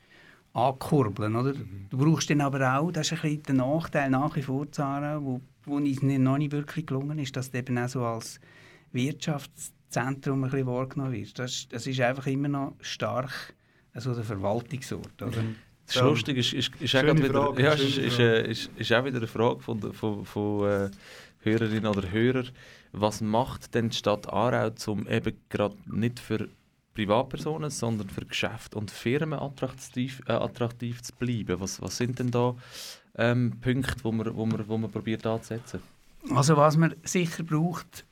[0.53, 1.53] ankurbeln oder?
[1.89, 5.21] Du brauchst dann aber auch, das ist ein bisschen der Nachteil nach wie vor, Zara,
[5.21, 8.39] wo, wo uns noch nicht wirklich gelungen ist, dass du eben auch so als
[8.93, 11.37] Wirtschaftszentrum ein bisschen wahrgenommen wird.
[11.37, 13.56] Das, das ist einfach immer noch stark
[14.01, 15.31] so der Verwaltungsort, oder?
[15.31, 16.05] Das ist Ja.
[16.07, 19.17] lustig, ist, ist, ist, auch Schöne wieder, Frage, ja, ist, ist, ist, ist auch wieder
[19.17, 20.89] eine Frage von, der- von, von äh,
[21.39, 22.49] Hörerinnen oder Hörern.
[22.91, 26.49] Was macht denn die Stadt Aarau, um eben gerade nicht für
[26.93, 31.59] Privatpersonen, sondern für Geschäfte und Firmen attraktiv, äh, attraktiv zu bleiben?
[31.59, 32.55] Was, was sind denn da
[33.15, 35.79] ähm, Punkte, wo man, wo man, wo man probiert anzusetzen?
[36.33, 38.03] Also was man sicher braucht,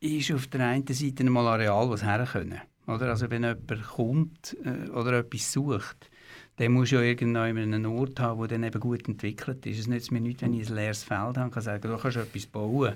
[0.00, 2.60] ist auf der einen Seite einmal Areal, wo sie her können.
[2.86, 3.10] Oder?
[3.10, 6.10] Also wenn jemand kommt äh, oder etwas sucht,
[6.56, 9.80] dann muss ja irgendwann einen Ort haben, der dann eben gut entwickelt ist.
[9.80, 12.16] Es nützt mir nichts, wenn ich ein leeres Feld habe und kann sagen, du kannst
[12.16, 12.92] etwas bauen.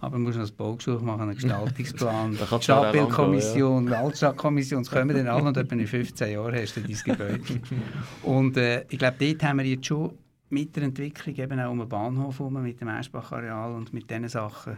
[0.00, 5.44] Aber du musst noch ein Baugesuch machen, einen Gestaltungsplan, Stadtbildkommission, Altstadtkommission, das kommen dann alle
[5.44, 7.60] und etwa in 15 Jahren hast du dein Gebäude.
[8.22, 10.12] und äh, ich glaube, dort haben wir jetzt schon
[10.50, 14.28] mit der Entwicklung eben auch um den Bahnhof herum, mit dem Eschbachareal und mit diesen
[14.28, 14.76] Sachen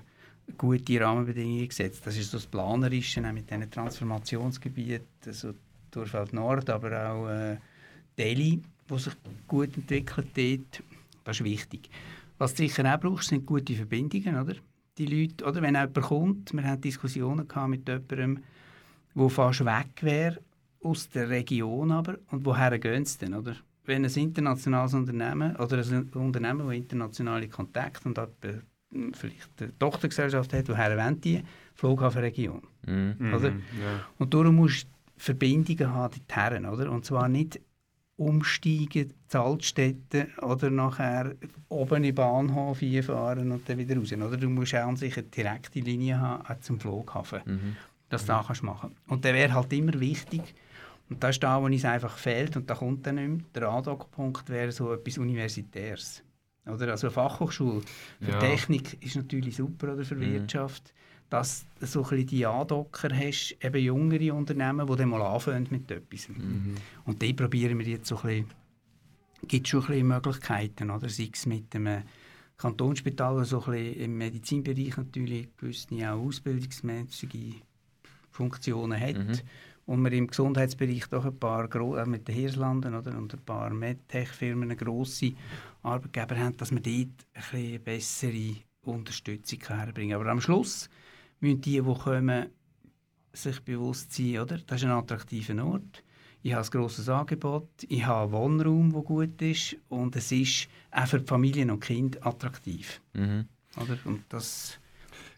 [0.57, 2.07] gute Rahmenbedingungen gesetzt.
[2.07, 5.55] Das ist so das Planerische, mit diesen Transformationsgebieten, also
[5.91, 7.57] Dorfeld Nord, aber auch äh,
[8.17, 9.15] Delhi, wo sich
[9.47, 10.83] gut entwickelt dort.
[11.25, 11.91] Das ist wichtig.
[12.39, 14.55] Was du sicher auch brauchst, sind gute Verbindungen, oder?
[14.97, 18.43] Die Leute, oder wenn jemand kommt, wir hatten Diskussionen gehabt mit jemandem,
[19.15, 20.39] der fast weg wäre,
[20.83, 23.57] aus der Region aber, und woher gehen sie denn, oder?
[23.85, 28.19] Wenn ein internationales Unternehmen oder ein Unternehmen, das internationale Kontakte und
[29.13, 31.43] vielleicht eine Tochtergesellschaft hat, woher wollen die?
[31.75, 32.63] Flughafenregion.
[32.87, 33.35] Mhm.
[33.35, 33.51] Oder?
[33.51, 34.07] Ja.
[34.19, 36.91] Und darum musst du Verbindungen haben dorthin, oder?
[36.91, 37.61] Und zwar nicht
[38.17, 41.35] umsteigen, zu Altstädten oder nachher
[41.69, 44.13] oben in den Bahnhof fahren und dann wieder raus.
[44.13, 44.37] Oder?
[44.37, 47.77] Du musst auch an sich eine direkte Linie haben zum Flughafen, Mhm.
[48.09, 50.43] dass du das kannst machen Und dann wäre halt immer wichtig,
[51.11, 53.69] und das ist da, wo es einfach fehlt, und da kommt dann nicht mehr, der
[53.69, 56.23] Andockpunkt wäre so etwas Universitäres.
[56.69, 56.91] Oder?
[56.91, 57.83] Also eine Fachhochschule
[58.21, 58.39] für Ja.
[58.39, 60.33] Technik ist natürlich super oder für Mhm.
[60.33, 60.93] Wirtschaft,
[61.31, 65.67] dass du so ein bisschen die Andocker hast, eben jüngere Unternehmen, die dann mal anfangen
[65.71, 66.29] mit etwas.
[66.29, 66.75] Mhm.
[67.05, 68.47] Und die probieren wir jetzt so ein bisschen,
[69.47, 71.09] gibt schon ein bisschen Möglichkeiten, oder?
[71.09, 72.03] sei es mit dem
[72.57, 77.55] Kantonsspital, so ein bisschen im Medizinbereich natürlich gewisse auch ausbildungsmäßige
[78.31, 79.17] Funktionen hat.
[79.17, 79.41] Mhm.
[79.89, 83.71] Und wir im Gesundheitsbereich doch ein paar äh, mit den Hirslanden oder, und ein paar
[83.71, 85.33] Medtech-Firmen grosse
[85.83, 90.91] Arbeitgeber haben, dass wir dort ein bisschen bessere Unterstützung herbringen Aber am Schluss
[91.41, 92.51] müssen die, die kommen,
[93.33, 94.59] sich bewusst sein, oder?
[94.59, 96.05] Das ist ein attraktiver Ort.
[96.43, 100.69] Ich habe ein grosses Angebot, ich habe einen Wohnraum, der gut ist und es ist
[100.91, 103.01] auch für Familien und Kinder attraktiv.
[103.15, 103.47] Mhm.
[103.77, 103.97] Oder?
[104.05, 104.79] Und das,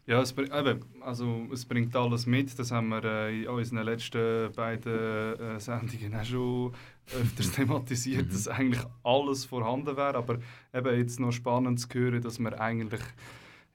[0.06, 2.58] Ja, es, bring- eben, also, es bringt alles mit.
[2.58, 6.72] Das haben wir äh, in unseren letzten beiden äh, Sendungen auch schon
[7.20, 10.16] öfters thematisiert, dass eigentlich alles vorhanden wäre.
[10.16, 10.38] Aber
[10.74, 13.02] eben jetzt noch spannend zu hören, dass man eigentlich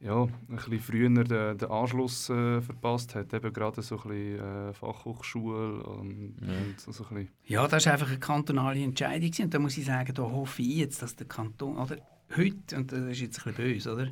[0.02, 4.40] ja, ein bisschen früher den, den Anschluss äh, verpasst hat, eben gerade so ein bisschen
[4.70, 6.48] äh, Fachhochschule und, Ja.
[6.48, 7.30] und so ein bisschen.
[7.46, 9.32] Ja, das war einfach eine kantonale Entscheidung.
[9.42, 11.96] Und da muss ich sagen, da hoffe ich jetzt, dass der Kanton, oder
[12.36, 14.10] heute, und das ist jetzt ein bisschen böse, oder?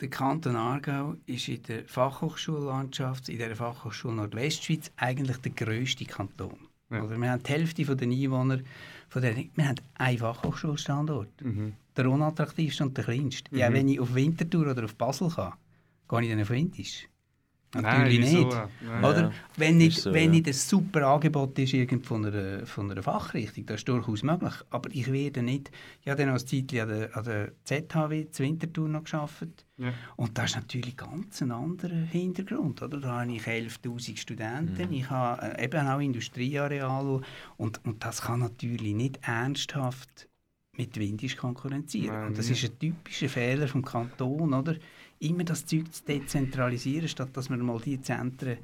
[0.00, 6.56] Der Kanton Aargau ist in der Fachhochschullandschaft, in der Fachhochschule Nordwestschweiz, eigentlich der grösste Kanton.
[6.90, 7.02] Ja.
[7.02, 8.60] Oder wir haben die Hälfte der Einwohner,
[9.08, 11.42] von der, wir haben einen Fachhochschulstandort.
[11.42, 11.74] Mhm.
[11.96, 13.54] Der unattraktivste und der kleinste.
[13.56, 13.74] Ja, Mhm.
[13.74, 15.52] wenn ich auf Winterthur oder auf Basel kann,
[16.08, 17.08] gehe ich dann auf Windisch.
[17.72, 18.38] Nein, Natürlich wieso?
[18.46, 18.56] nicht.
[18.84, 19.04] Nein.
[19.04, 19.20] Oder?
[19.22, 23.02] Ja, wenn nicht, so, wenn nicht ein super Angebot ist irgend von einer, von einer
[23.02, 24.54] Fachrichtung, das ist durchaus möglich.
[24.70, 25.70] Aber ich werde nicht,
[26.02, 29.64] ich habe dann noch ein an der, an der ZHW zu Winterthur noch gearbeitet.
[29.76, 29.92] Ja.
[30.16, 32.82] Und das ist natürlich ganz ein anderer Hintergrund.
[32.82, 32.98] Oder?
[32.98, 34.92] Da habe ich 11'000 Studenten, Mhm.
[34.92, 37.20] ich habe äh, eben auch Industrieareal
[37.56, 40.28] und, und das kann natürlich nicht ernsthaft
[40.76, 42.14] mit Windisch konkurrenzieren.
[42.16, 44.76] Nein, und das ist ein typischer Fehler vom Kanton, oder?
[45.20, 48.56] Immer das Zeug zu dezentralisieren, statt dass man mal die Zentren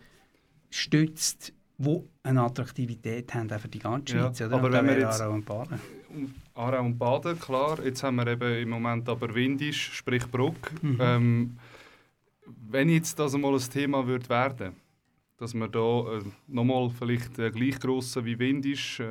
[0.70, 4.40] stützt, die eine Attraktivität haben auch für die ganze Ja, Schweiz.
[4.40, 4.56] oder?
[4.56, 5.78] aber wenn wir jetzt- Aarau und Baden.
[6.54, 7.78] Aarau und Baden, klar.
[7.84, 10.72] Jetzt haben wir eben im Moment aber Windisch, sprich Bruck.
[10.82, 10.98] Mhm.
[11.00, 11.58] Ähm,
[12.70, 14.72] wenn jetzt das einmal ein Thema wird werden,
[15.36, 19.04] dass man da äh, nochmal vielleicht äh, gleich grossen wie Windisch, äh,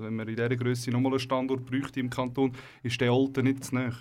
[0.00, 2.52] wenn man in dieser Größe nochmal einen Standort bräuchte im Kanton,
[2.82, 3.94] ist der Alte nicht zu nahe.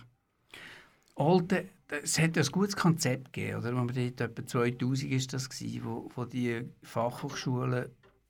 [1.16, 1.70] Olten,
[2.04, 3.72] es hat ein gutes Konzept gegeben, oder?
[3.72, 7.86] Man dort etwa 2000 ist das gewesen, wo, wo die Fachhochschulen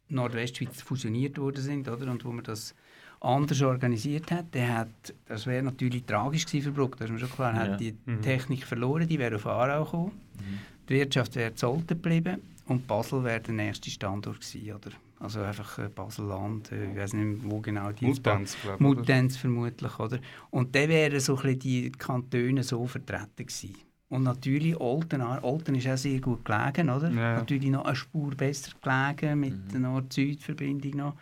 [0.10, 2.12] Nordwestschweiz fusioniert worden sind, oder?
[2.12, 2.76] Und wo man das
[3.22, 7.20] anders organisiert hat, der hat, das wäre natürlich tragisch gewesen für Bruck, das ist mir
[7.20, 7.60] schon klar, Ja.
[7.72, 8.22] hat die Mhm.
[8.22, 10.60] Technik verloren, die wäre auf Aarau gekommen, Mhm.
[10.88, 14.92] die Wirtschaft wäre zu Olten geblieben und Basel wäre der nächste Standort gewesen, oder?
[15.20, 18.84] Also einfach äh, Basel-Land, äh, ich weiß nicht wo genau die Mutanz, glaube?
[18.84, 20.20] Mutanz vermutlich, oder?
[20.52, 23.76] Und dann wären so ein bisschen die Kantone so vertreten gewesen.
[24.10, 27.10] Und natürlich Olten, Olten ist auch sehr gut gelegen, oder?
[27.10, 27.36] Ja.
[27.38, 29.70] Natürlich noch eine Spur besser gelegen mit Mhm.
[29.72, 31.16] der Nord-Süd-Verbindung noch.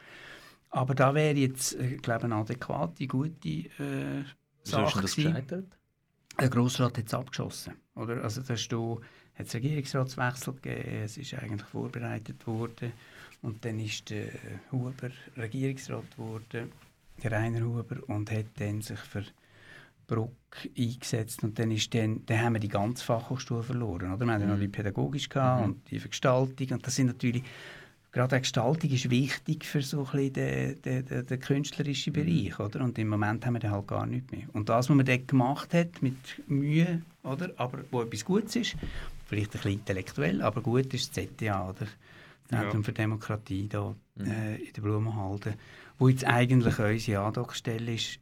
[0.70, 4.24] Aber da wäre jetzt, äh, glaube ich, eine adäquate, gute äh, Wieso
[4.64, 5.34] ist Sache das gewesen.
[5.34, 5.78] gescheitert?
[6.40, 7.74] Der Grossrat hat es abgeschossen.
[7.96, 8.24] Oder?
[8.24, 8.98] Also da da,
[9.36, 12.92] hat es Regierungsratswechsel gegeben, es ist eigentlich vorbereitet worden.
[13.44, 14.30] Und dann ist der
[14.72, 16.72] Huber Regierungsrat geworden,
[17.22, 19.24] der Rainer Huber, und hat dann sich für
[20.08, 20.32] Bruck
[20.78, 21.44] eingesetzt.
[21.44, 24.14] Und dann, ist dann, dann haben wir die ganze Fachhochschule verloren.
[24.14, 24.26] Oder?
[24.26, 25.66] Wir haben dann noch die Pädagogisch gehabt Mhm.
[25.74, 26.68] und die Gestaltung.
[26.72, 27.44] Und das sind natürlich,
[28.12, 32.60] gerade die Gestaltung ist wichtig für so ein bisschen den, den, den, den künstlerischen Bereich.
[32.60, 32.82] Oder?
[32.82, 34.48] Und im Moment haben wir dann halt gar nichts mehr.
[34.54, 37.52] Und das, was man dort gemacht hat, mit Mühe, oder?
[37.58, 38.76] aber wo etwas Gutes ist,
[39.26, 41.88] vielleicht ein bisschen intellektuell, aber gut ist das ZDA, oder?
[42.50, 42.62] Das Ja.
[42.64, 44.26] Zentrum für Demokratie da, Mhm.
[44.26, 45.54] äh, in der Blumenhalde,
[45.98, 48.20] wo jetzt eigentlich unsere Andockstelle ist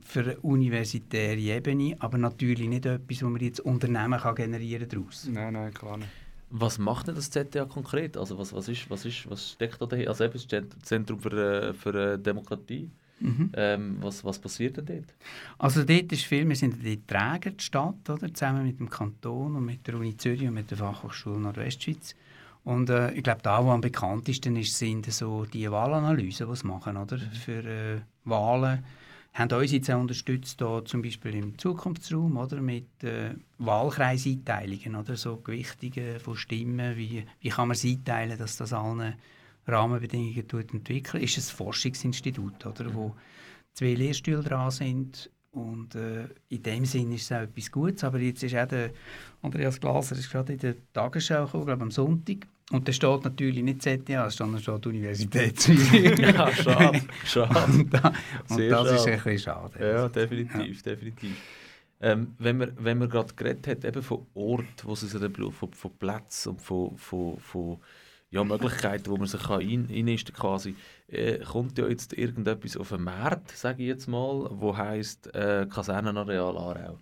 [0.00, 5.26] für eine universitäre Ebene, aber natürlich nicht etwas, wo man jetzt Unternehmen kann generieren daraus.
[5.30, 6.08] Nein, nein, klar nicht.
[6.50, 8.16] Was macht denn das ZDA konkret?
[8.16, 10.10] Also was, was, ist, was, ist, was steckt da dahinter?
[10.10, 12.90] Also eben das Zent- Zentrum für, äh, für äh, Demokratie.
[13.20, 13.50] Mhm.
[13.54, 15.14] Ähm, was, was passiert denn dort?
[15.58, 18.32] Also dort ist viel, wir sind die Träger der Stadt, oder?
[18.32, 22.14] zusammen mit dem Kanton und mit der Uni Zürich und mit der Fachhochschule Nordwestschweiz.
[22.68, 26.66] Und äh, ich glaube, da, wo am bekanntesten ist, sind so die Wahlanalysen, die sie
[26.66, 27.16] machen, oder?
[27.18, 28.84] Für äh, Wahlen.
[29.32, 32.60] Haben uns jetzt auch unterstützt, da, zum Beispiel im Zukunftsraum, oder?
[32.60, 35.16] Mit äh, Wahlkreiseinteilungen, oder?
[35.16, 39.14] So Gewichtungen von Stimmen, wie, wie kann man sie einteilen, dass das allen
[39.66, 41.22] Rahmenbedingungen tut entwickeln.
[41.22, 42.94] Ist ein Forschungsinstitut, oder?
[42.94, 43.16] Wo
[43.72, 45.30] zwei Lehrstühle dran sind.
[45.52, 48.04] Und äh, in dem Sinn ist es auch etwas Gutes.
[48.04, 48.90] Aber jetzt ist auch der
[49.40, 52.46] Andreas Glaser ist gerade in der Tagesschau gekommen, glaube am Sonntag.
[52.70, 56.18] Und da steht natürlich nicht ZDA, es steht, Universität Zürich.
[56.18, 57.00] Ja, schade.
[57.24, 57.72] schade.
[57.72, 58.12] und da,
[58.48, 59.12] und das ist schade.
[59.12, 59.78] ein bisschen schade.
[59.80, 61.36] Ja, definitiv, definitiv.
[62.00, 65.98] Ähm, wenn man, wenn man gerade geredet hat, eben von Ort, wo es von, von
[65.98, 67.78] Plätzen und von, von, von
[68.30, 70.74] ja, Möglichkeiten, wo man sich kann ein, einnisten quasi,
[71.08, 75.66] äh, kommt ja jetzt irgendetwas auf den Markt, sage ich jetzt mal, wo heisst äh,
[75.68, 76.98] Kasernenareal Aarau.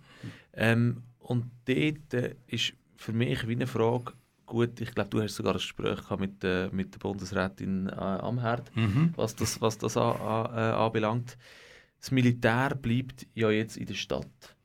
[0.53, 4.13] Ähm, und dort äh, ist für mich wie eine Frage,
[4.47, 7.91] gut, ich glaube, du hast sogar ein Gespräch gehabt mit, äh, mit der Bundesrätin äh,
[7.91, 9.13] Amherd, Mhm.
[9.15, 11.37] was das, was das an, an, äh, anbelangt.
[11.99, 14.55] Das Militär bleibt ja jetzt in der Stadt.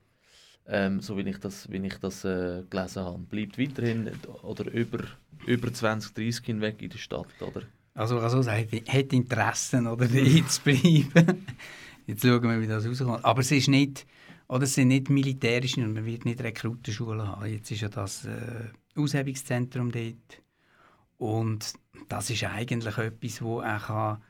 [0.66, 3.18] Ähm, so wie ich das, wie ich das äh, gelesen habe.
[3.18, 4.10] Bleibt weiterhin
[4.42, 5.00] oder über,
[5.46, 7.62] über 20, 30 hinweg in der Stadt, oder?
[7.94, 11.46] Also, also sagt, hat Interessen, oder dort zu bleiben.
[12.06, 13.24] Jetzt schauen wir, wie das rauskommt.
[13.24, 14.06] Aber es ist nicht,
[14.48, 17.46] oder es sind nicht militärische und man wird nicht Rekrutenschulen haben.
[17.46, 18.30] Jetzt ist ja das äh,
[18.96, 20.42] Aushebungszentrum dort.
[21.18, 21.74] Und
[22.08, 24.22] das ist eigentlich etwas, wo auch kann,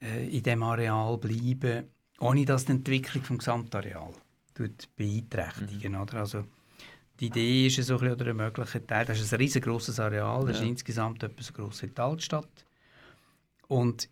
[0.00, 1.88] äh, in diesem Areal bleiben kann,
[2.20, 4.12] ohne dass die Entwicklung des Gesamtareal
[4.54, 5.96] tut beeinträchtigen.
[5.96, 6.18] Oder?
[6.20, 6.44] Also,
[7.20, 10.46] die Idee ist so ein bisschen, oder ein möglicher Teil, das ist ein riesengroßes Areal,
[10.46, 10.62] das Ja.
[10.62, 12.64] ist insgesamt etwa so gross wie die Altstadt.
[13.66, 14.08] Und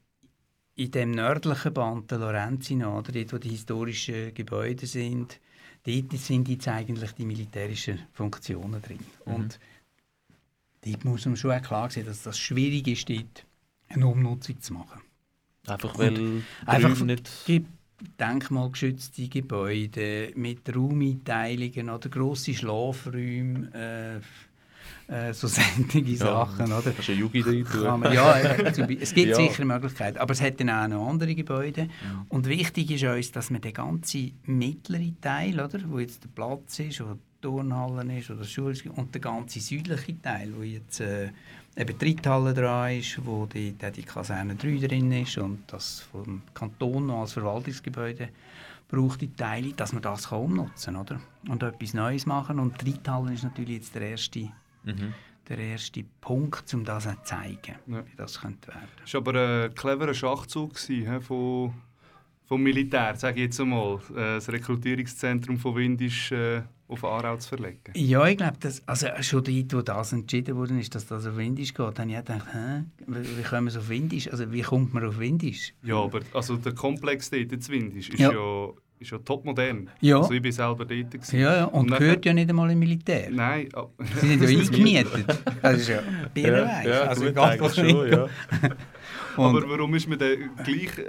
[0.75, 5.41] in dem nördlichen Band, der Lorenzino, oder dort, wo die historischen Gebäude sind,
[5.85, 8.99] dort sind jetzt eigentlich die militärischen Funktionen drin.
[9.25, 9.35] Mhm.
[9.35, 9.59] Und
[10.87, 13.45] dort muss man schon auch klar sehen, dass das schwierig ist, dort
[13.89, 15.01] eine Umnutzung zu machen.
[15.67, 17.31] Einfach weil Einfach nicht...
[17.47, 17.63] Ge-
[18.21, 24.21] denkmalgeschützte Gebäude mit Raumeinteilungen oder grosse Schlafräume,
[25.09, 26.93] äh, äh, so sämtliche Sachen, oder?
[27.07, 28.01] Eine Jugi rein Kann tun?
[28.01, 29.37] man, ja, es gibt Ja.
[29.37, 31.89] sicher Möglichkeiten, aber es hat dann auch noch andere Gebäude.
[32.29, 36.79] Und wichtig ist uns, dass man den ganzen mittleren Teil, oder, wo jetzt der Platz
[36.79, 41.31] ist, wo die Turnhalle ist oder ist, und der ganze südliche Teil, wo jetzt äh,
[41.77, 46.43] eben die Reithalle dran ist, wo die, die, Kaserne 3 drin ist und das vom
[46.55, 48.29] Kanton noch als Verwaltungsgebäude
[48.89, 51.21] braucht die Teile, dass man das kann umnutzen kann, oder?
[51.49, 52.61] Und etwas Neues machen.
[52.61, 54.49] Und die Reithalle ist natürlich jetzt der erste
[54.85, 55.15] Mhm.
[55.49, 58.05] der erste Punkt, um das zu zeigen, Ja.
[58.07, 58.89] wie das könnte werden.
[59.03, 61.75] Das war aber ein cleverer Schachzug gewesen, hä, von,
[62.47, 67.49] vom Militär, sage ich jetzt einmal, äh, das Rekrutierungszentrum von Windisch äh, auf Aarau zu
[67.49, 67.81] verlegen.
[67.95, 71.37] Ja, ich glaube, dass, also schon dort, wo das entschieden wurde, ist, dass das auf
[71.37, 74.31] Windisch geht, habe ich gedacht, hä, wie, kommen wir auf Windisch?
[74.31, 75.75] Also wie kommt man auf Windisch?
[75.83, 78.31] Ja, aber also der Komplex dort in Windisch ist Ja.
[78.33, 78.69] ja,
[79.01, 79.91] ist ja topmodern.
[80.01, 80.19] Ja.
[80.19, 81.11] Also ich bin selber dort.
[81.11, 81.41] Gewesen.
[81.41, 83.31] Ja, ja, und nachher- gehört ja nicht einmal im Militär.
[83.33, 83.87] Nein, ah,
[84.21, 85.27] Sie sind ja eingemietet.
[85.61, 87.09] Das ist ja birrenweich.
[87.09, 87.89] also gut, ganz eigentlich klar.
[87.91, 88.29] schon, ja.
[89.37, 91.05] aber warum ist man dann gleich äh,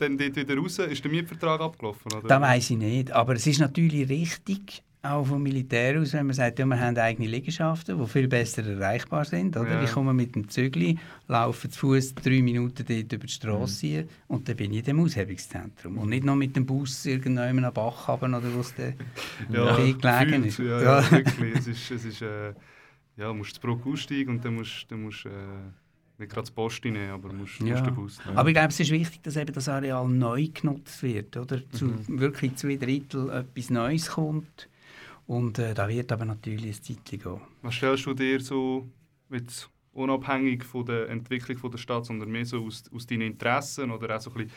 [0.00, 0.78] dann dort wieder raus?
[0.78, 2.12] Ist der Mietvertrag abgelaufen?
[2.12, 2.28] Oder?
[2.28, 3.10] Das weiß ich nicht.
[3.12, 6.96] Aber es ist natürlich richtig, auch vom Militär aus, wenn man sagt, ja, wir haben
[6.96, 9.54] eigene Liegenschaften, die viel besser erreichbar sind.
[9.54, 9.68] Oder?
[9.74, 9.82] Ja.
[9.84, 10.96] Ich komme mit dem Zügli,
[11.28, 13.28] laufe zu Fuß drei Minuten dort über die Mhm.
[13.28, 15.98] Straße und dann bin ich in dem Aushebungszentrum.
[15.98, 18.94] Und nicht noch mit dem Bus irgendwann am Bach haben oder was der
[19.52, 20.58] ja, Weg gelegen ist.
[20.58, 21.00] Ja, Ja.
[21.02, 21.10] ja.
[21.10, 21.54] wirklich.
[21.54, 22.54] Es ist, es ist äh,
[23.18, 25.28] ja, du musst das Brück aussteigen und dann musst du musst, äh,
[26.24, 27.66] nicht gerade das Post nehmen, aber musst, Ja.
[27.74, 28.36] musst den Bus nehmen.
[28.38, 31.36] Aber ich glaube, es ist wichtig, dass eben das Areal neu genutzt wird.
[31.36, 31.68] Oder?
[31.70, 32.18] Zu Mhm.
[32.20, 34.68] wirklich zwei Drittel etwas Neues kommt.
[35.26, 37.40] Und äh, da wird aber natürlich ein Zeitchen gehen.
[37.62, 38.86] Was stellst du dir so
[39.30, 43.90] jetzt unabhängig von der Entwicklung von der Stadt, sondern mehr so aus, aus deinen Interessen
[43.90, 44.52] oder auch so ein bisschen,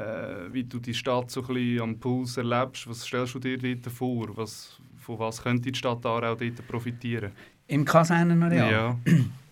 [0.00, 2.86] äh, wie du die Stadt so ein bisschen am Puls erlebst?
[2.88, 4.36] Was stellst du dir dort vor?
[4.36, 7.32] Was, von was könnte die Stadt Aarau dort profitieren?
[7.66, 8.70] Im Kasernenareal?
[8.70, 8.98] Ja.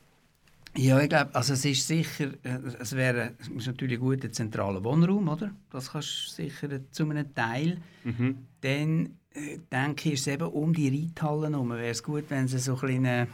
[0.76, 4.32] Ja, ich glaube, also es ist sicher, äh, es wäre es ist natürlich gut ein
[4.32, 5.50] zentraler Wohnraum, oder?
[5.70, 6.08] Das kannst
[6.38, 7.76] du sicher äh, zu einem Teil.
[8.04, 8.38] Mhm.
[8.62, 12.46] Dann äh, denke ich, ist es eben um die Reithallen herum, wäre es gut, wenn
[12.46, 13.28] es so ein kleinen,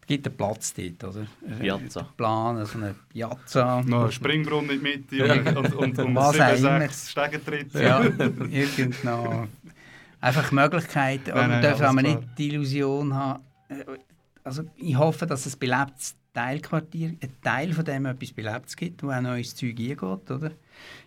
[0.00, 1.26] es gibt einen Platz dort, oder?
[1.60, 2.08] Piazza.
[2.16, 3.82] Plan, so eine Piazza.
[3.82, 5.34] Noch ein Springbrunnen in die Mitte Ja.
[5.34, 6.80] und, und, und, und Was auch sieben, immer.
[6.80, 7.82] sechs Stegentritte.
[7.82, 8.00] Ja,
[8.50, 9.46] irgend noch.
[10.20, 11.30] Einfach Möglichkeiten.
[11.32, 13.42] Aber Nein, man nein, darf alles aber nicht die Illusion haben.
[14.42, 19.10] Also ich hoffe, dass es belebtes Teilquartier, ein Teil von dem etwas Belebtes gibt, wo
[19.10, 20.00] auch neues Zeug eingeht.
[20.30, 20.52] Oder?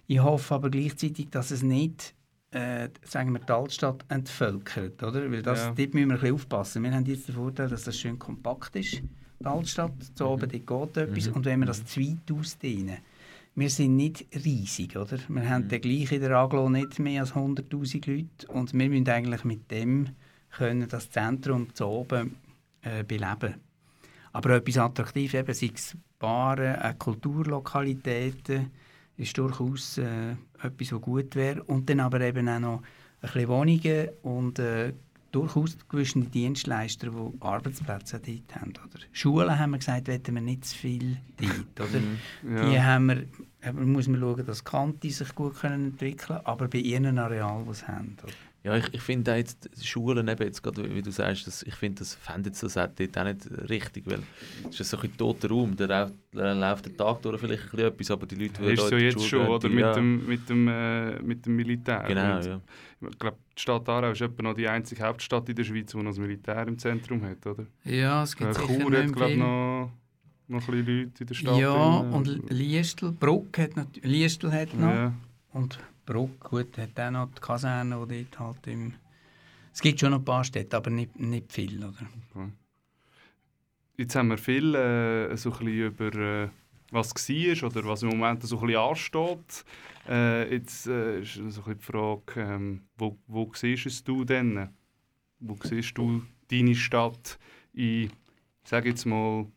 [0.07, 2.13] Ich hoffe aber gleichzeitig, dass es nicht
[2.51, 5.01] äh, sagen wir, die Altstadt entvölkert.
[5.01, 5.31] Oder?
[5.31, 5.65] Weil das, Ja.
[5.67, 6.83] dort müssen wir ein bisschen aufpassen.
[6.83, 9.01] Wir haben jetzt den Vorteil, dass das schön kompakt ist,
[9.39, 9.93] die Altstadt.
[10.15, 11.27] So oben dort geht etwas.
[11.29, 12.97] Und wenn wir das zu weit ausdehnen,
[13.55, 15.17] wir sind nicht riesig, oder?
[15.29, 19.07] Wir haben den gleich in der Aglo nicht mehr als 100'000 Leute und wir müssen
[19.07, 20.09] eigentlich mit dem
[20.57, 22.35] können das Zentrum zu oben
[22.81, 23.55] äh, beleben.
[24.33, 28.71] Aber etwas attraktiv, eben, sei es Baren, auch Kulturlokalitäten,
[29.17, 31.63] ist durchaus äh, etwas, was gut wäre.
[31.63, 32.83] Und dann aber eben auch noch ein
[33.21, 34.93] bisschen Wohnungen und äh,
[35.31, 38.71] durchaus gewisse Dienstleister, die Arbeitsplätze dort haben.
[38.71, 39.03] Oder?
[39.11, 41.89] Schulen haben wir gesagt, wollen wir nicht zu viel dort.
[41.89, 41.99] Oder?
[42.43, 42.83] Die Ja.
[42.83, 43.25] haben wir,
[43.63, 47.17] eben muss man schauen, dass die Kante sich gut können entwickeln können, aber bei ihren
[47.17, 48.17] Areal, die sie haben.
[48.23, 48.33] Oder?
[48.63, 51.63] Ja, ich, ich finde auch jetzt die Schulen, eben jetzt gerade, wie du sagst, das,
[51.63, 54.19] ich finde, das fände jetzt das auch dort auch nicht richtig, weil
[54.69, 58.11] es ist so ein toter Raum, da läuft, der Tag durch vielleicht ein bisschen etwas,
[58.11, 59.67] aber die Leute, Ist dort so die jetzt schon, gehen, oder?
[59.67, 62.03] die- Mit, ja, dem, mit, dem, äh, mit dem Militär.
[62.07, 62.61] Genau, Und ja.
[63.09, 65.97] Ich glaube, die Stadt Aarau ist etwa noch die einzige Hauptstadt in der Schweiz, die
[65.97, 67.65] noch das Militär im Zentrum hat, oder?
[67.83, 69.91] Ja, es Äh, gibt sicher Chur hat, glaube noch,
[70.47, 71.57] noch ein Leute in der Stadt.
[71.57, 72.11] Ja, drin.
[72.13, 74.87] und Liestel, Bruck hat noch, Liestel hat noch.
[74.93, 75.13] Ja.
[75.53, 75.79] Und
[76.11, 78.93] Bruck, gut, hat auch noch die Kaserne, die dort halt im...
[79.73, 82.49] Es gibt schon noch ein paar Städte, aber nicht, nicht viel, oder?
[83.95, 86.49] Jetzt haben wir viel äh, so ein über äh,
[86.91, 89.63] was war oder was im Moment so ein ansteht.
[90.05, 94.67] Äh, jetzt äh, ist so ein die Frage, ähm, wo, wo siehst du denn?
[95.39, 97.39] Wo siehst du deine Stadt
[97.71, 98.11] in,
[98.65, 99.47] sage jetzt mal,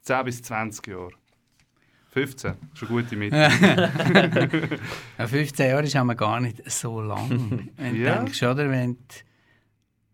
[0.00, 1.14] 10 bis 20 Jahren?
[2.18, 3.36] 15, schon gute Mitte.
[5.18, 7.68] Ja, 15 Jahre ist aber gar nicht so lang.
[7.76, 8.16] wenn du Ja.
[8.18, 8.68] denkst, oder?
[8.70, 8.98] Wenn du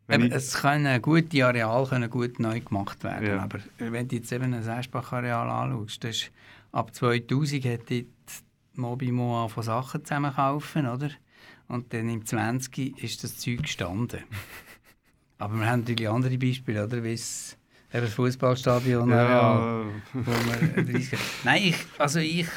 [0.07, 3.27] Wenn Eben, ich- es können gute Areale können gut neu gemacht werden.
[3.27, 3.39] Ja.
[3.43, 6.31] Aber wenn du jetzt eben ein Eschbach-Areal anschaust, das ist,
[6.73, 8.05] ab 2000 hat dort
[8.75, 11.09] Mobimo von Sachen zusammenkaufen, oder?
[11.69, 14.21] Und dann im 20 ist das Zeug gestanden.
[15.39, 17.03] Aber wir haben natürlich andere Beispiele, oder?
[17.03, 17.57] Wie es
[17.95, 19.85] eben das Fußballstadion ja,
[20.15, 22.49] 30 Nein, ich, also ich,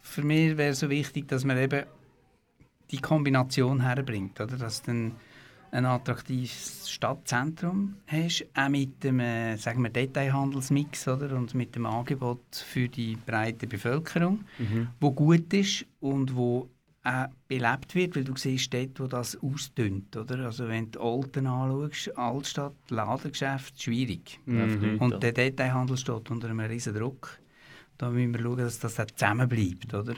[0.00, 1.84] für mich wäre so wichtig, dass man eben
[2.90, 4.56] die Kombination herbringt, oder?
[4.56, 5.12] Dass du dann
[5.70, 11.36] ein attraktives Stadtzentrum hast, auch mit dem äh, sagen wir, Detailhandelsmix oder?
[11.36, 14.88] und mit dem Angebot für die breite Bevölkerung, mhm.
[15.00, 16.68] wo gut ist und wo
[17.08, 20.16] auch belebt wird, weil du siehst dort, wo das ausdünnt.
[20.16, 20.44] Oder?
[20.44, 24.38] Also wenn du Olten anschaust, Altstadt, Ladengeschäft, schwierig.
[24.46, 24.98] Mhm.
[24.98, 27.38] Und der Detailhandel steht unter einem riesen Druck.
[27.96, 29.94] Da müssen wir schauen, dass das zusammenbleibt.
[29.94, 30.14] Oder?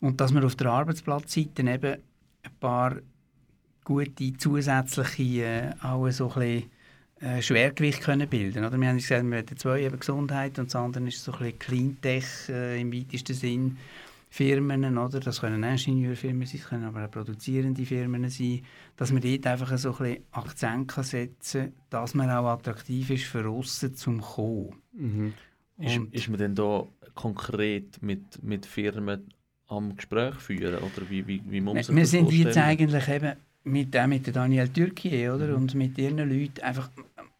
[0.00, 1.94] Und dass wir auf der Arbeitsplatzseite eben
[2.42, 2.96] ein paar
[3.84, 6.70] gute zusätzliche, äh, auch so ein bisschen,
[7.20, 8.78] äh, Schwergewicht können bilden oder?
[8.78, 11.58] Wir haben gesagt, wir haben zwei, eben Gesundheit und das andere ist so ein bisschen
[11.58, 13.78] Cleantech äh, im weitesten Sinn.
[14.32, 15.20] Firmen, oder?
[15.20, 18.62] das können Ingenieurfirmen sein, das können aber auch produzierende Firmen sein,
[18.96, 23.10] dass man dort einfach so ein bisschen Akzent kann setzen kann, dass man auch attraktiv
[23.10, 24.72] ist für aussen zum Kommen.
[24.94, 25.34] Mhm.
[25.76, 29.28] Ist, Und- ist man denn da konkret mit, mit Firmen
[29.66, 30.76] am Gespräch führen?
[30.78, 32.66] Oder wie, wie, wie muss man Wir sind jetzt vorstellen?
[32.66, 33.32] eigentlich eben
[33.64, 35.48] mit, auch mit der Daniel Türkiye oder?
[35.48, 35.54] Mhm.
[35.56, 36.90] und mit ihren Leuten einfach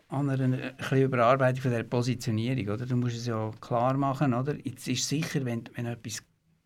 [0.09, 2.69] an einer ein bisschen Überarbeitung von der Positionierung.
[2.69, 2.85] Oder?
[2.85, 4.35] Du musst es ja klar machen.
[4.35, 4.57] Oder?
[4.63, 6.23] Jetzt ist sicher, wenn, wenn etwas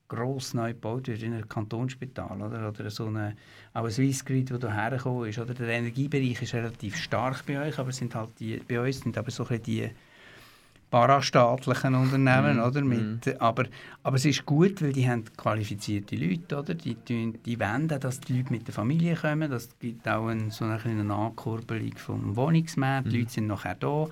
[0.08, 3.36] gross neu gebaut wird in einem Kantonsspital oder, oder so eine,
[3.74, 5.38] auch ein Swissgrid, wo da hergekommen ist.
[5.38, 5.54] Oder?
[5.54, 9.30] Der Energiebereich ist relativ stark bei euch, aber sind halt die, bei uns sind aber
[9.30, 9.90] so ein bisschen die
[10.90, 12.82] parastaatlichen Unternehmen, Mhm, oder?
[12.82, 13.64] Mit, aber,
[14.02, 16.74] aber es ist gut, weil die haben qualifizierte Leute, oder?
[16.74, 19.50] Die, die, die auch, dass die Leute mit der Familie kommen.
[19.50, 23.10] Das gibt auch ein, so eine kleine Ankurbelung vom Wohnungsmarkt.
[23.10, 24.06] Die Leute sind nachher da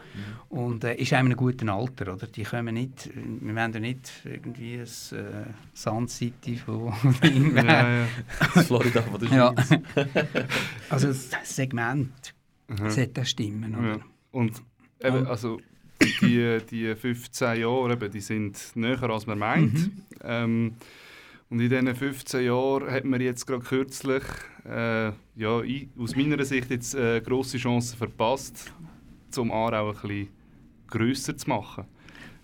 [0.48, 2.26] und äh, ist einem guten Alter, oder?
[2.26, 6.92] Die kommen nicht, wir wollen ja nicht irgendwie ein äh, Sun City von
[7.54, 7.62] ja,
[8.00, 8.06] ja.
[8.54, 9.54] Das Florida von der Ja.
[9.54, 9.80] Schweiz.
[10.90, 12.34] Also das Segment
[12.66, 12.88] Mhm.
[12.88, 13.88] sollte stimmen, oder?
[13.88, 13.96] Ja.
[14.32, 14.62] Und
[15.00, 15.60] eben, Und- also
[16.20, 19.74] die, die 15 Jahre, eben, die sind näher als man meint.
[19.74, 20.02] Mhm.
[20.22, 20.72] Ähm,
[21.50, 24.24] und in diesen 15 Jahren hat man jetzt gerade kürzlich,
[24.64, 25.62] äh, ja,
[25.98, 28.72] aus meiner Sicht jetzt äh, grosse Chancen verpasst,
[29.36, 30.28] um Aarau ein bisschen
[30.88, 31.84] grösser zu machen.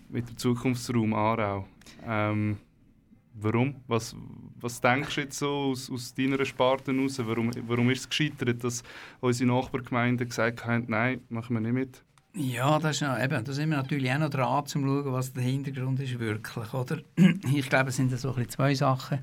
[0.09, 1.67] Mit dem Zukunftsraum Aarau.
[2.05, 2.57] Ähm,
[3.33, 3.75] warum?
[3.87, 4.15] Was,
[4.59, 7.19] was denkst du jetzt so aus, aus deiner Sparte heraus?
[7.19, 8.83] Warum, warum ist es gescheitert, dass
[9.19, 12.03] unsere Nachbargemeinden gesagt haben, nein, machen wir nicht mit?
[12.33, 15.11] Ja, das ist ja, eben, da sind wir natürlich auch noch dran, um zu schauen,
[15.11, 16.99] was der Hintergrund ist wirklich, oder?
[17.53, 19.19] Ich glaube, es sind so ein bisschen zwei Sachen.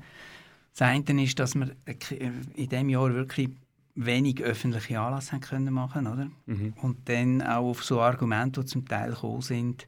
[0.77, 1.71] Das eine ist, dass wir
[2.15, 3.49] in diesem Jahr wirklich
[3.95, 6.29] wenig öffentliche Anlässe haben können machen, oder?
[6.45, 6.73] Mhm.
[6.81, 9.87] Und dann auch auf so Argumente, die zum Teil gekommen sind,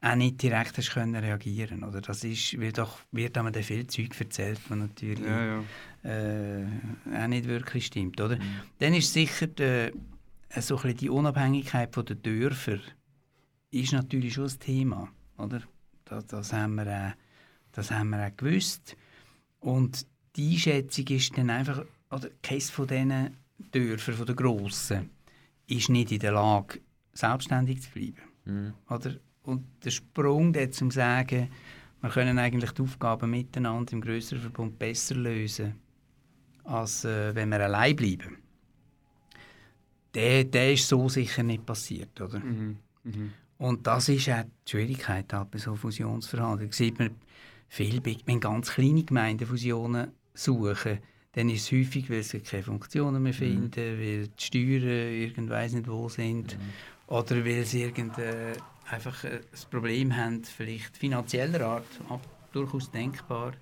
[0.00, 2.00] auch nicht direkt hast können reagieren, oder?
[2.00, 5.62] Das ist, wird doch, wird einem dann viel Zeug erzählt, was natürlich Ja,
[6.04, 6.10] ja.
[6.10, 6.66] äh,
[7.20, 8.38] auch nicht wirklich stimmt, oder?
[8.78, 9.90] Dann ist sicher der,
[10.50, 12.78] so ein bisschen die Unabhängigkeit der Dörfer
[13.70, 15.62] ist natürlich schon ein Thema, oder?
[16.04, 17.12] Das, das, haben wir auch,
[17.72, 18.96] das haben wir auch gewusst.
[19.60, 23.36] Und die Einschätzung ist dann einfach, oder keines von diesen
[23.72, 25.10] Dörfern, von den Grossen,
[25.66, 26.80] ist nicht in der Lage,
[27.12, 28.22] selbstständig zu bleiben.
[28.44, 28.74] Mhm.
[28.88, 29.16] Oder?
[29.42, 31.50] Und der Sprung dort zum sagen,
[32.00, 35.74] wir können eigentlich die Aufgaben miteinander im größeren Verbund besser lösen,
[36.64, 38.36] als äh, wenn wir allein bleiben.
[40.18, 42.20] Der, der ist so sicher nicht passiert.
[42.20, 42.40] Oder?
[42.40, 42.76] Mhm.
[43.04, 43.32] Mhm.
[43.58, 46.72] Und das ist auch die Schwierigkeit halt bei so Fusionsverhandlungen.
[46.72, 47.10] Sieht man
[47.68, 50.98] viel, wenn ganz kleine Gemeinden Fusionen suchen,
[51.32, 55.72] dann ist es häufig, weil sie keine Funktionen mehr finden, weil die Steuern irgend weiss
[55.72, 56.58] nicht wo sind
[57.06, 58.52] oder weil sie äh,
[58.90, 61.86] einfach äh, ein Problem haben, vielleicht finanzieller Art,
[62.52, 63.52] durchaus denkbar.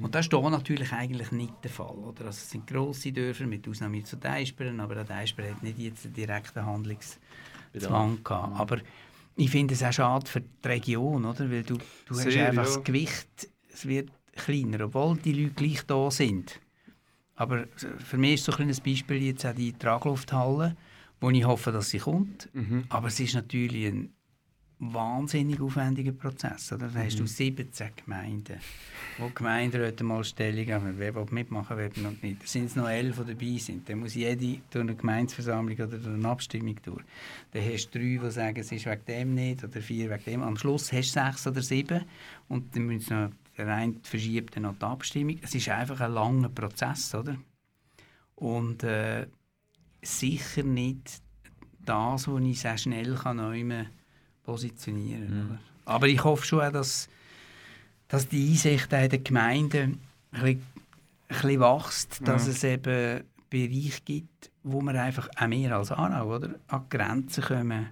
[0.00, 1.96] Und das ist hier natürlich eigentlich nicht der Fall.
[1.96, 2.26] Oder?
[2.26, 6.04] Also es sind grosse Dörfer, mit Ausnahme zu Deisperen, aber auch Deisperen hat nicht jetzt
[6.04, 8.60] einen direkten Handlungszwang gehabt.
[8.60, 8.78] Aber
[9.36, 11.50] ich finde es auch schade für die Region, oder?
[11.50, 11.76] weil du,
[12.06, 12.74] du hast Sehr, einfach ja.
[12.74, 16.60] das Gewicht, es wird kleiner, obwohl die Leute gleich da sind.
[17.34, 17.64] Aber
[17.98, 20.76] für mich ist so ein Beispiel jetzt auch die Traglufthalle,
[21.20, 22.48] wo ich hoffe, dass sie kommt.
[22.52, 22.84] Mhm.
[22.88, 24.12] Aber es ist natürlich ein
[24.84, 26.72] wahnsinnig aufwendiger Prozess.
[26.72, 26.88] Oder?
[26.88, 27.18] Da hast Mhm.
[27.20, 28.58] du 17 Gemeinden,
[29.18, 32.42] wo die Gemeinderäte mal Stellung haben, wer will mitmachen will noch nicht.
[32.42, 33.88] Da sind es noch elf, die dabei sind.
[33.88, 37.02] Dann muss jede durch eine Gemeindeversammlung oder durch eine Abstimmung durch.
[37.52, 40.42] Dann hast du drei, die sagen, es ist wegen dem nicht oder vier wegen dem.
[40.42, 42.04] Am Schluss hast du sechs oder sieben
[42.48, 45.38] und dann müssen noch, der eine verschiebt dann noch die Abstimmung.
[45.42, 47.36] Es ist einfach ein langer Prozess, oder?
[48.34, 49.26] Und äh,
[50.02, 51.20] sicher nicht
[51.84, 53.38] das, was ich sehr schnell kann
[54.44, 55.48] positionieren.
[55.50, 55.58] Mhm.
[55.84, 57.08] Aber ich hoffe schon, auch, dass,
[58.08, 60.00] dass die Einsicht in den Gemeinden
[60.32, 60.62] ein bisschen,
[61.28, 62.52] ein bisschen wächst, dass Ja.
[62.52, 67.42] es eben Bereiche gibt, wo man einfach auch mehr als Aarau oder, an die Grenzen
[67.44, 67.88] kommen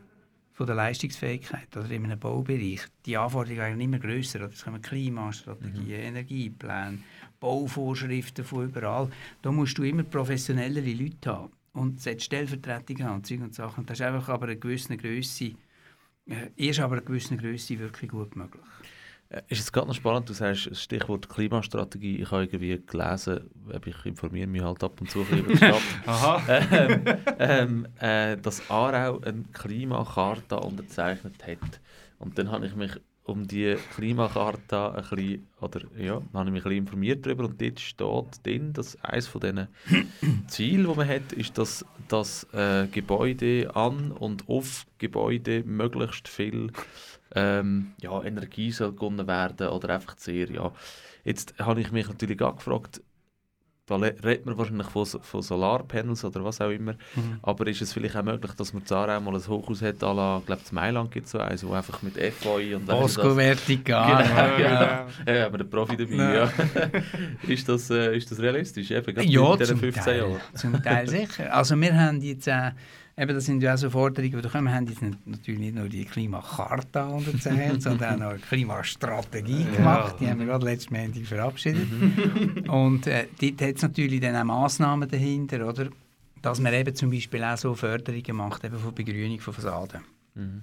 [0.53, 2.80] von der Leistungsfähigkeit oder in einem Baubereich.
[3.07, 4.40] Die Anforderungen werden immer grösser.
[4.40, 4.51] oder?
[4.53, 6.98] Es kommen Klimastrategien, Energiepläne,
[7.40, 9.09] Bauvorschriften von überall.
[9.42, 13.55] Da musst du immer professionellere Leute haben und es hat Stellvertretung haben und Zeug und
[13.55, 13.86] Sachen.
[13.86, 15.53] Das ist einfach aber eine gewisse Größe,
[16.27, 18.62] äh, erst aber eine gewisse Größe wirklich gut möglich.
[19.29, 22.16] Äh, Ist jetzt gerade noch spannend, du sagst das Stichwort Klimastrategie.
[22.23, 23.49] Ich habe irgendwie gelesen,
[23.85, 26.43] ich informiere mich halt ab und zu über die Stadt, Aha.
[26.49, 27.05] ähm,
[27.39, 31.81] ähm, äh, dass Aarau eine Klimakarte unterzeichnet hat.
[32.18, 32.93] Und dann habe ich mich
[33.25, 37.61] um die Klimakarte ein bisschen, oder ja, habe ich mich ein bisschen informiert darüber und
[37.61, 39.68] dort steht drin, dass eines von diesen
[40.49, 46.73] Zielen, die man hat, ist, dass, dass äh, Gebäude an und auf Gebäude möglichst viel
[47.35, 50.73] ähm, ja, Energie soll gewonnen werden oder einfach sehr, ja.
[51.23, 53.03] Jetzt habe ich mich natürlich auch gefragt,
[53.91, 56.95] da redet man wahrscheinlich von, von Solarpanels oder was auch immer,
[57.43, 60.12] aber ist es vielleicht auch möglich, dass man da auch mal ein Hochhaus hat, à
[60.14, 63.34] la, ich glaube, in Mailand gibt es so eins, wo einfach mit FOI und Bosco
[63.34, 64.22] Vertical.
[64.24, 64.70] Genau, Ja, genau.
[65.26, 65.34] ja.
[65.34, 66.34] Ja, aber der Profi dabei, Nein.
[66.34, 66.51] ja.
[67.53, 68.91] ist, das, äh, ist das realistisch?
[68.91, 70.41] Eben, gerade Ja, in diesen zum 15 Teil, Jahren.
[70.55, 71.55] zum Teil sicher.
[71.55, 72.70] Also wir haben jetzt, äh,
[73.16, 75.74] eben das sind ja auch so Forderungen, die da kommen, wir haben jetzt natürlich nicht
[75.74, 79.76] nur die Klimakarte unterzeichnet, sondern auch noch eine Klimastrategie Ja.
[79.76, 80.16] gemacht.
[80.20, 81.88] Die haben wir gerade letztes Montag verabschiedet.
[82.68, 85.88] Und äh, dort hat es natürlich dann auch Massnahmen dahinter, oder?
[86.42, 90.00] dass man eben zum Beispiel auch so Förderungen macht, eben von Begrünung von Fassaden.
[90.34, 90.62] Mhm.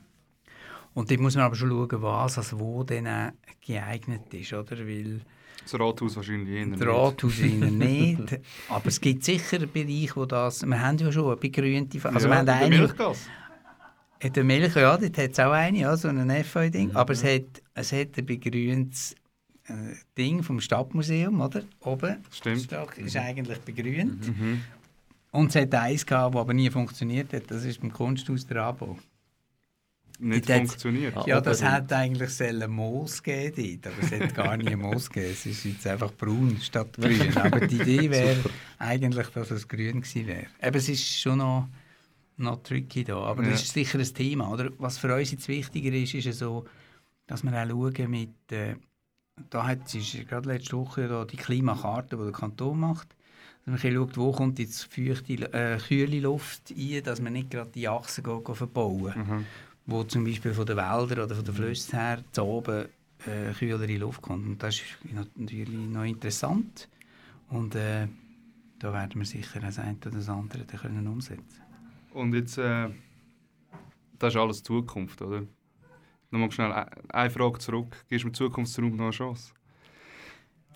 [0.93, 3.31] Und dort muss man aber schon schauen, was, also wo auch
[3.63, 4.77] geeignet ist, oder?
[4.79, 5.21] Weil
[5.69, 6.79] Das Rathaus wahrscheinlich eher nicht.
[6.79, 8.39] der Rathaus innen nicht.
[8.69, 10.65] Aber es gibt sicher einen Bereich, wo das...
[10.65, 11.99] Wir haben ja schon eine begrünte...
[12.07, 12.77] Also ja, wir haben eine...
[12.77, 13.27] Milchgas.
[14.19, 16.89] In der Milch, ja, dort hat es auch eine, ja, so ein FI-Ding.
[16.89, 16.97] Mhm.
[16.97, 19.13] Aber es hat, es hat ein begrüntes
[19.65, 19.73] äh,
[20.17, 21.63] Ding vom Stadtmuseum, oder?
[21.81, 22.23] Oben.
[22.31, 22.57] Stimmt.
[22.57, 24.27] Das Stock ist eigentlich begrünt.
[24.27, 24.61] Mhm.
[25.31, 27.51] Und es hat eins gehabt, das aber nie funktioniert hat.
[27.51, 28.97] Das ist beim Kunsthaus der Abo.
[30.19, 31.27] Nicht Die hat's- funktioniert.
[31.27, 35.31] Ja, das hat eigentlich sollen Moos geben dort, aber es hat gar nie Moos gegeben.
[35.33, 37.37] Es ist jetzt einfach braun statt grün.
[37.37, 38.37] Aber die Idee wäre
[38.79, 40.47] eigentlich, dass es grün gewesen wäre.
[40.61, 41.67] Eben, es ist schon noch,
[42.37, 43.51] noch tricky da, aber Ja.
[43.51, 44.49] das ist sicher ein Thema.
[44.51, 44.71] Oder?
[44.79, 46.65] Was für uns jetzt wichtiger ist, ist ja so,
[47.27, 48.75] dass wir auch schauen mit, äh,
[49.51, 53.09] da hat es ist gerade letzte Woche da die Klimakarte, die der Kanton macht,
[53.65, 57.69] dass man schaut, wo kommt jetzt feuchte, äh, kühle Luft ein, dass man nicht gerade
[57.69, 59.45] die Achsen geht, geht verbauen Mhm.
[59.87, 62.87] Wo zum Beispiel von den Wäldern oder von den Flüssen her zu oben
[63.25, 64.45] äh, kühlere Luft kommt.
[64.45, 64.97] Und das ist
[65.37, 66.89] natürlich noch interessant.
[67.49, 68.07] Und äh,
[68.79, 71.61] da werden wir sicher das eine oder das andere dann können umsetzen
[72.11, 72.89] Und jetzt, äh,
[74.19, 75.43] das ist alles Zukunft, oder?
[76.31, 78.05] Nochmal schnell e- eine Frage zurück.
[78.09, 79.53] Gibst du mir Zukunftsraum noch eine Chance?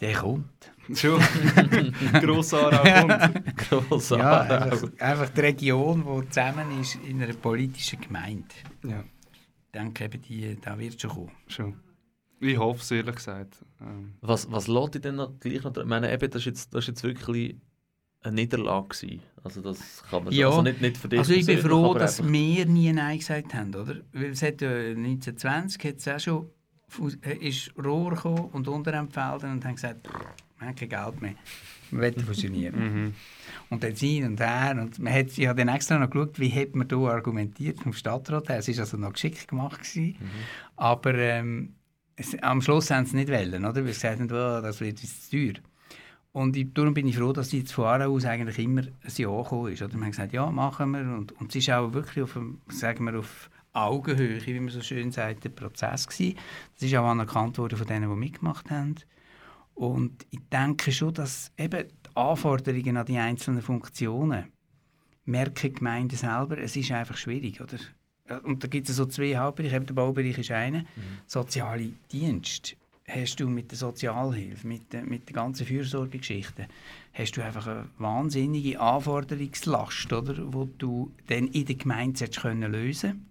[0.02, 0.72] Der kommt.
[0.96, 1.22] Schon.
[2.22, 3.58] Grossaarau kommt.
[3.58, 8.48] Gross Ja, einfach, einfach die Region, die zusammen ist in einer politischen Gemeinde.
[8.84, 11.32] Ja, Ich denke, eben die, da wird schon kommen.
[11.48, 11.76] schon.
[12.40, 13.64] Ich hoffe es, ehrlich gesagt.
[13.80, 15.78] Ähm, Was, was lässt dich denn noch gleich noch...
[15.78, 17.56] Ich meine, eben, das ist jetzt, das ist jetzt wirklich
[18.24, 19.22] eine Niederlage gewesen.
[19.44, 20.48] Also das kann man Ja.
[20.50, 23.54] also nicht, nicht für dich Also ich bin froh, dass einfach- wir nie Nein gesagt
[23.54, 23.98] haben, oder?
[24.14, 26.50] Weil es hat ja 1920 hat's auch schon
[27.40, 30.08] ist Rohr gekommen und Unterempfelden und haben gesagt,
[30.60, 31.36] wir haben kein Geld mehr.
[31.90, 32.80] Wir wollen fusionieren.
[32.80, 33.14] mhm.
[33.70, 34.78] und dann hin und her.
[34.80, 37.94] Und man hat, ich habe dann extra noch geschaut, wie hat man da argumentiert vom
[37.94, 38.60] Stadtrat her.
[38.60, 39.80] Es war also noch geschickt gemacht.
[39.82, 40.18] Gewesen.
[40.76, 41.76] Aber ähm,
[42.16, 43.76] es, am Schluss haben sie nicht wollen, oder?
[43.76, 45.62] Weil sie gesagt haben, oh, das wird jetzt zu teuer.
[46.34, 49.42] Und ich, darum bin ich froh, dass jetzt von Aarau aus eigentlich immer ein Ja
[49.42, 49.82] gekommen ist.
[49.82, 49.94] Oder?
[49.94, 51.02] Wir haben gesagt, ja, machen wir.
[51.02, 52.40] Und, und es ist auch wirklich auf,
[52.70, 56.38] sagen wir, auf Augenhöhe, wie man so schön sagt, der Prozess gewesen.
[56.76, 58.96] Das ist auch anerkannt worden von denen, die mitgemacht haben.
[59.76, 64.46] Und ich denke schon, dass eben die Anforderungen an die einzelnen Funktionen
[65.26, 67.78] merken die Gemeinden selber, es ist einfach schwierig, oder?
[68.44, 70.84] Und da gibt es so zwei Hauptbereiche, eben der Baubereich ist einer,
[71.28, 72.76] soziale Dienst
[73.08, 76.66] hast du mit der Sozialhilfe, mit, der- mit den ganzen Fürsorgegeschichten,
[77.14, 83.26] hast du einfach eine wahnsinnige Anforderungslast, oder, wo du dann in der Gemeinde können lösen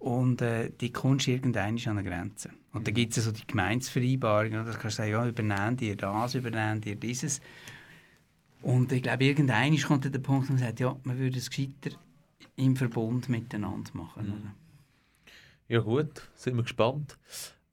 [0.00, 2.50] und äh, die kommst irgendwann an eine Grenze.
[2.72, 4.72] Und dann gibt es so die Gemeinsvereinbarungen, oder?
[4.72, 7.40] da kannst du sagen, ja, übernehmen dir das, übernehmen dir dieses.
[8.62, 11.48] Und ich glaube, irgendwann kommt dann der Punkt, wo man sagt, ja, man würde es
[11.48, 11.96] gescheiter
[12.56, 14.32] im Verbund miteinander machen.
[14.32, 14.54] oder?
[15.68, 17.16] Ja gut, sind wir gespannt.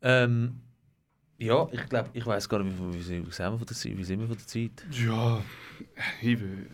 [0.01, 0.61] Ähm,
[1.37, 3.97] ja, ich glaube, ich weiß gar nicht, wie, wie, wie, sind wir von der Zeit,
[3.97, 4.85] wie sind wir von der Zeit?
[4.91, 5.41] Ja,
[6.21, 6.67] ich will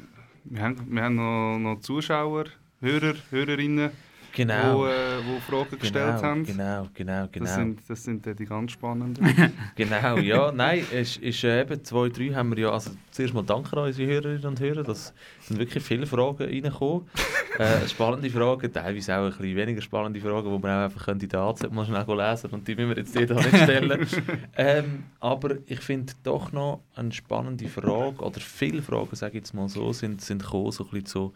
[0.45, 2.45] wir haben, wir haben noch, noch Zuschauer,
[2.79, 3.91] Hörer, Hörerinnen,
[4.35, 4.85] Genau.
[4.85, 6.43] die, äh, die Fragen gestellt genau, haben.
[6.43, 7.45] Genau, genau, genau.
[7.45, 9.53] Das sind, das sind die ganz spannenden.
[9.75, 13.43] Genau, ja, nein, es ist äh, eben, zwei, drei haben wir ja, also zuerst mal
[13.43, 17.07] danke an unsere Hörerinnen und Hörer, das sind wirklich viele Fragen reingekommen.
[17.59, 21.19] äh, spannende Fragen, teilweise auch ein bisschen weniger spannende Fragen, die man auch einfach in
[21.19, 24.07] der AZ mal schnell lesen und die müssen wir jetzt hier nicht stellen.
[24.57, 29.53] ähm, aber ich finde doch noch eine spannende Frage, oder viele Fragen, sage ich jetzt
[29.53, 31.33] mal so, sind, sind gekommen, so ein bisschen so,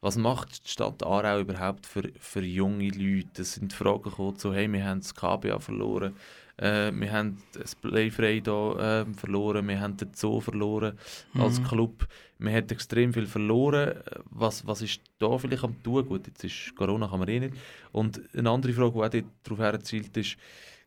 [0.00, 3.42] was macht die Stadt Aarau überhaupt für, für junge Leute?
[3.42, 6.14] Es sind Fragen gekommen, so, hey, wir haben das KBA verloren,
[6.58, 10.98] äh, wir haben das Playfrei da, äh, verloren, wir haben den Zoo verloren
[11.34, 11.64] als Mhm.
[11.64, 12.06] Club.
[12.38, 13.94] Wir haben extrem viel verloren.
[14.30, 16.06] Was, was ist da vielleicht am tun?
[16.06, 17.54] Gut, jetzt ist Corona, kann man eh nicht.
[17.92, 20.36] Und eine andere Frage, die auch darauf herzielt, ist,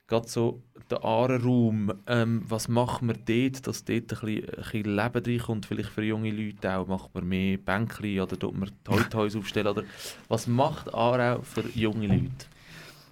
[0.10, 4.96] gerade so der Aare-Raum, ähm, was macht man dort, dass dort ein bisschen, ein bisschen
[4.96, 9.36] Leben reinkommt, vielleicht für junge Leute auch, macht man mehr Bänkli oder tut man Toy-Toys
[9.36, 9.84] aufstellen, oder
[10.28, 12.48] was macht Aarau für junge Leute?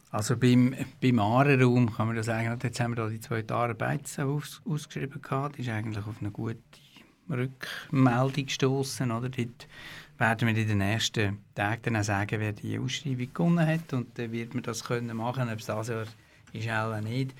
[0.10, 4.18] Also beim, beim Aare-Raum kann man das sagen, jetzt haben wir da die zweite Aare-Beiz
[4.20, 6.58] aus, ausgeschrieben gehabt, die ist eigentlich auf eine gute
[7.30, 9.30] Rückmeldung gestoßen, oder?
[9.30, 9.68] Dort
[10.18, 13.94] werden wir in den nächsten Tagen dann auch sagen, wer die Ausschreibung gewonnen hat.
[13.94, 16.06] Und dann wird man das können machen, ob es das Jahr
[16.58, 17.36] ist auch nicht.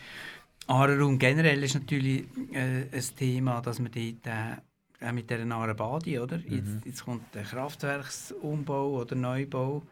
[0.68, 5.76] Aare-Raum generell ist natürlich äh, ein Thema, dass man dort äh, auch mit dieser Aare
[5.76, 6.38] Badi, oder?
[6.38, 9.84] Jetzt, jetzt kommt der Kraftwerksumbau oder Neubau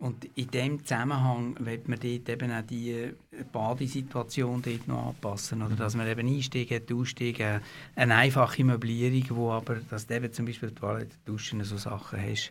[0.00, 3.12] und in dem Zusammenhang wird man dort eben auch die
[3.52, 5.62] Badesituation dort noch anpassen.
[5.62, 7.60] Oder dass man eben Einstieg hat, Ausstieg, äh,
[7.96, 12.50] eine einfache Möblierung, wo aber, dass du eben zum Beispiel Toilette, Duschen, so Sachen hast.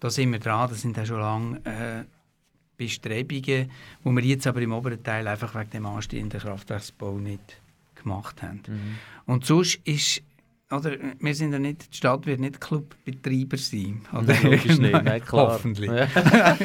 [0.00, 2.04] Da sind wir dran, das sind auch schon lange äh,
[2.86, 3.70] Bestrebungen,
[4.04, 7.60] die wir jetzt aber im oberen Teil einfach wegen dem anstehenden Kraftwerksbau nicht
[7.94, 8.60] gemacht haben.
[9.26, 10.22] Und sonst ist
[10.70, 14.00] oder, wir sind ja nicht, die Stadt wird nicht Clubbetreiber sein.
[14.10, 14.34] Oder?
[14.42, 15.48] Logisch nicht, nein, klar.
[15.52, 15.90] Hoffentlich.
[15.90, 16.04] Ja.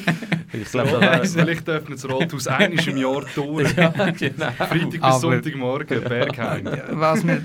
[0.53, 3.63] ich glaube, da wäre- Vielleicht öffnet das Rathaus einmal im Jahr Tore.
[3.75, 4.49] ja, genau.
[4.51, 6.65] Freitag bis Aber- Sonntagmorgen, Bergheim.
[6.91, 7.41] Was wir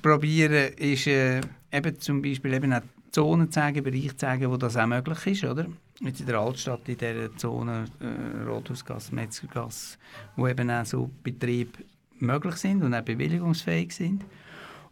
[0.00, 2.80] probieren, ist äh, eben zum Beispiel eben auch
[3.16, 5.64] Zonen zu sagen, Bereiche zu sagen, wo das auch möglich ist, oder?
[6.00, 9.96] Jetzt in der Altstadt, in dieser Zone, äh, Rothausgasse, Metzgergasse,
[10.36, 11.78] wo eben auch so Betriebe
[12.18, 14.22] möglich sind und auch bewilligungsfähig sind.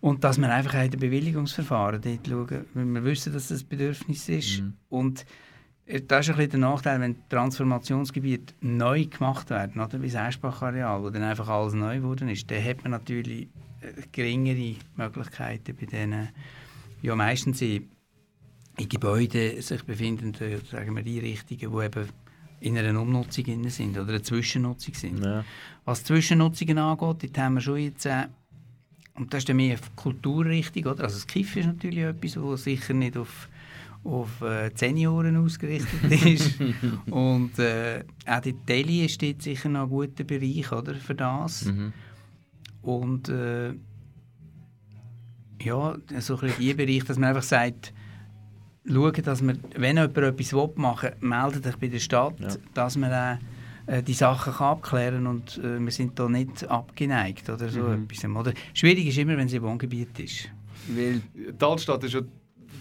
[0.01, 3.61] Und dass wir einfach auch in den Bewilligungsverfahren dort schauen, weil wir wissen, dass das
[3.61, 4.63] ein Bedürfnis ist.
[4.89, 5.27] Und
[5.85, 10.01] äh, das ist ein bisschen der Nachteil, wenn Transformationsgebiete neu gemacht werden, oder?
[10.01, 13.49] wie das Eschbach-Areal, wo dann einfach alles neu geworden ist, dann hat man natürlich
[13.83, 16.31] äh, geringere Möglichkeiten bei denen,
[17.03, 17.91] ja meistens in,
[18.77, 22.09] in Gebäuden sich befindenden, sagen wir, Einrichtungen, die eben
[22.61, 25.23] in einer Umnutzung sind oder eine Zwischennutzung sind.
[25.23, 25.45] Ja.
[25.85, 28.27] Was Zwischennutzungen angeht, dort haben wir schon jetzt, äh,
[29.15, 31.05] und das ist dann mehr Kulturrichtung, oder?
[31.05, 33.49] Also das Kiff ist natürlich etwas, was sicher nicht auf,
[34.03, 36.59] auf äh, Senioren ausgerichtet ist.
[37.11, 41.67] und äh, auch die Tele ist dort sicher noch ein guter Bereich, oder, für das.
[41.67, 41.93] Mhm.
[42.83, 43.75] Und äh,
[45.63, 47.93] ja, so ein bisschen Bereich, dass man einfach sagt,
[48.87, 52.49] schauen, dass man, wenn jemand etwas machen will, meldet dich bei der Stadt, Ja.
[52.75, 53.39] dass man auch
[53.87, 58.05] äh, die Sachen kann abklären und äh, wir sind da nicht abgeneigt oder so Mhm.
[58.11, 58.25] etwas.
[58.25, 58.53] Oder?
[58.73, 60.49] Schwierig ist immer, wenn es im Wohngebiet ist.
[60.89, 62.21] Weil, Die Altstadt ist ja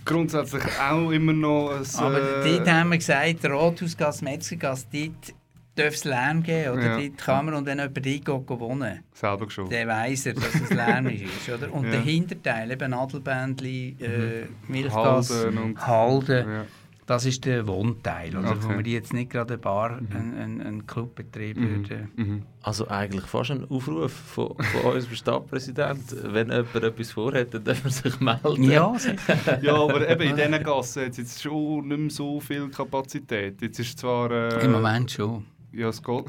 [0.06, 1.86] grundsätzlich auch immer noch ein...
[1.98, 5.34] aber äh, dort haben wir gesagt, Rathausgasse, Metzgergasse, dort
[5.76, 6.72] darf es Lärm geben.
[6.78, 7.00] Oder?
[7.00, 7.10] Ja.
[7.18, 9.70] Kann man, und wenn jemand dort geht, geht wohnen Selber schon.
[9.70, 11.50] dann weiss er, dass es lärmig ist.
[11.50, 11.74] Oder?
[11.74, 11.92] Und Ja.
[11.92, 16.66] der Hinterteil, eben Nadelbändli, äh, Milchgas, Halden und- Halden, Ja.
[17.06, 18.36] das ist der Wohnteil.
[18.38, 18.62] Oder?
[18.62, 18.84] Wo Okay.
[18.86, 22.12] wir jetzt nicht gerade eine Bar, einen, einen, einen Clubbetrieb würden.
[22.16, 22.42] Mhm.
[22.62, 26.34] Also eigentlich fast ein Aufruf von, von unserem Stadtpräsidenten.
[26.34, 28.64] Wenn jemand etwas vorhat, dann darf er sich melden.
[28.64, 28.94] Ja.
[29.62, 33.62] Ja, aber eben in diesen Gassen hat es jetzt schon nicht mehr so viel Kapazität.
[33.62, 34.32] Jetzt ist zwar...
[34.32, 35.46] Äh, Im Moment schon.
[35.74, 36.26] Ja, es geht.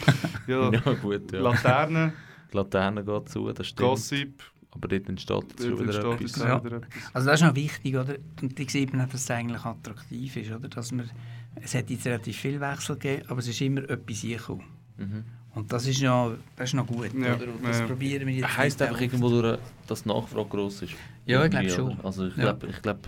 [0.46, 1.40] ja, Ja, gut, ja.
[1.40, 2.12] Laterne,
[2.52, 3.88] Die Laterne geht zu, das stimmt.
[3.88, 6.36] Gossip, Aber dort entsteht jetzt schon wieder etwas.
[6.36, 6.58] Ja.
[6.58, 6.90] auch wieder etwas.
[7.12, 8.14] Also das ist noch wichtig, oder?
[8.40, 8.58] Und
[8.92, 10.68] man auch, dass es eigentlich attraktiv ist, oder?
[10.68, 11.10] Dass man,
[11.56, 14.64] es hat jetzt relativ viel Wechsel gegeben, aber es ist immer etwas gekommen.
[14.96, 15.24] Mhm.
[15.54, 17.46] Und das ist noch, das ist noch gut, Ja, oder?
[17.46, 17.86] Und das ja.
[17.86, 20.94] probieren wir jetzt Heisst nicht einfach irgendwo durch, dass die Nachfrage gross ist.
[21.26, 22.00] Ja, ich glaube schon.
[22.02, 23.00] Also ich glaube, ich glaube,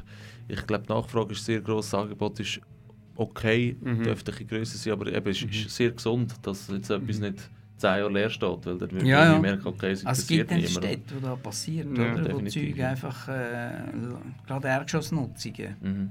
[0.49, 2.61] ich glaube, die Nachfrage ist sehr gross, das Angebot ist
[3.17, 4.03] okay, Mhm.
[4.05, 7.91] dürfte ein grösser sein, aber eben, es ist sehr gesund, dass jetzt etwas nicht zehn
[7.99, 9.39] Jahre leer steht, weil dann würde Ja, ja.
[9.39, 10.85] merken, okay, es Also es gibt interessiert.
[10.85, 12.33] Städte, wo das passiert, Ja, oder?
[12.33, 13.71] Wo Zeug einfach, äh,
[14.47, 15.77] gerade Erdgeschossnutzungen.
[15.83, 16.11] Mhm.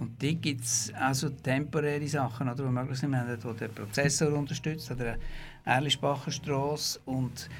[0.00, 3.10] Und dort gibt es also temporäre Sachen, oder, die möglich sind.
[3.10, 5.18] Wir haben dort den Prozessor unterstützt, an der
[5.66, 7.50] Erlischbacher Straße und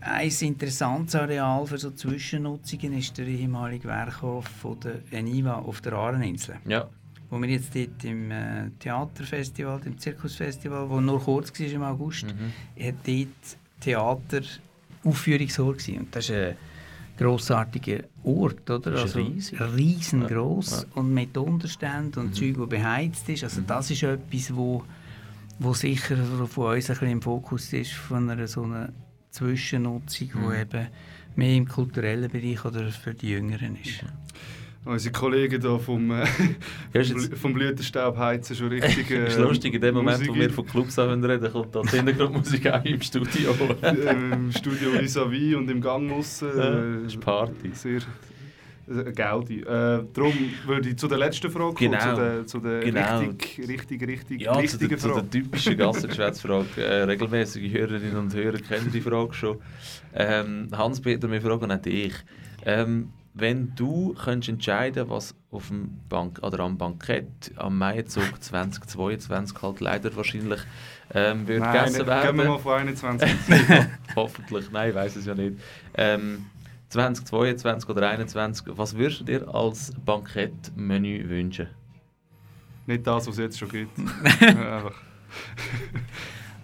[0.00, 5.92] ein interessantes Areal für so Zwischennutzungen ist der ehemalige Werkhof von der Eniva auf der
[5.92, 6.56] Aareninsel.
[6.66, 6.88] Ja.
[7.34, 12.26] Wo wir jetzt dort im äh, Theaterfestival, im Zirkusfestival, wo nur kurz war im August,
[12.26, 12.84] Mhm.
[12.84, 14.40] hat dort Theater
[15.02, 15.98] Aufführungsort gewesen.
[15.98, 16.56] Und das ist ein
[17.18, 18.92] grossartiger Ort, oder?
[18.92, 19.60] Das ist also riesig.
[19.60, 22.34] riesengroß Ja, und mit Unterständen und Mhm.
[22.34, 23.42] Zeug, wo beheizt ist.
[23.42, 24.84] Also das ist etwas, wo,
[25.58, 26.16] wo sicher
[26.46, 28.90] von uns ein bisschen im Fokus ist von einer so einer
[29.30, 30.42] Zwischennutzung, Mhm.
[30.44, 30.86] wo eben
[31.34, 34.04] mehr im kulturellen Bereich oder für die Jüngeren ist.
[34.84, 36.26] Unsere Kollegen hier vom, äh,
[37.36, 39.10] vom, Blütenstaub heizen schon richtig.
[39.10, 41.88] Äh, ist lustig, in dem Moment, wo Musik wir von Clubs reden, kommt da die
[41.88, 43.54] Hintergrundmusik auch im Studio.
[44.10, 46.48] im Studio vis-à-vis und im Gang aussen.
[46.54, 47.70] Ja, äh, ist Party.
[47.72, 48.00] Sehr
[48.88, 49.60] äh, Gaudi.
[49.60, 49.64] Äh,
[50.12, 50.34] darum
[50.66, 52.14] würde ich zu der letzten Frage kommen, Genau.
[52.14, 53.18] zu der, zu der Genau.
[53.20, 55.22] richtig, richtig, richtig, Ja, zu richtigen der, zu Frage.
[55.22, 56.66] der typischen Gassengeschwätzfrage.
[56.84, 59.58] Äh, regelmäßige Hörerinnen und Hörer kennen die Frage schon.
[60.14, 62.12] Ähm, Hans-Peter, wir fragen auch dich.
[62.66, 69.60] Ähm, wenn du könntest entscheiden was auf dem Bank oder am Bankett am Maizug 2022
[69.62, 70.60] halt leider wahrscheinlich
[71.12, 72.36] ähm, wird Nein, gegessen gehen wir werden.
[72.36, 73.30] mal von 21.
[74.16, 75.58] Hoffentlich, nein, ich weiß es ja nicht.
[75.94, 76.46] Ähm,
[76.88, 81.68] 2022 oder 2021, was würdest du dir als Bankettmenü wünschen?
[82.86, 83.98] Nicht das, was es jetzt schon gibt.
[84.40, 84.94] Einfach.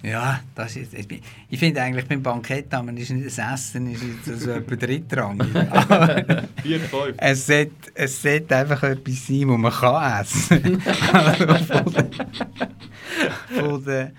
[0.03, 1.21] Ja, das ist, ich bin-
[1.51, 5.47] ich finde eigentlich beim Bankett aber ist nicht das Essen, ist jetzt so etwa drittrangig.
[6.63, 7.15] 4, 5.
[7.19, 10.83] es sollte, es sollte einfach etwas sein, das man kann essen
[13.87, 14.13] der,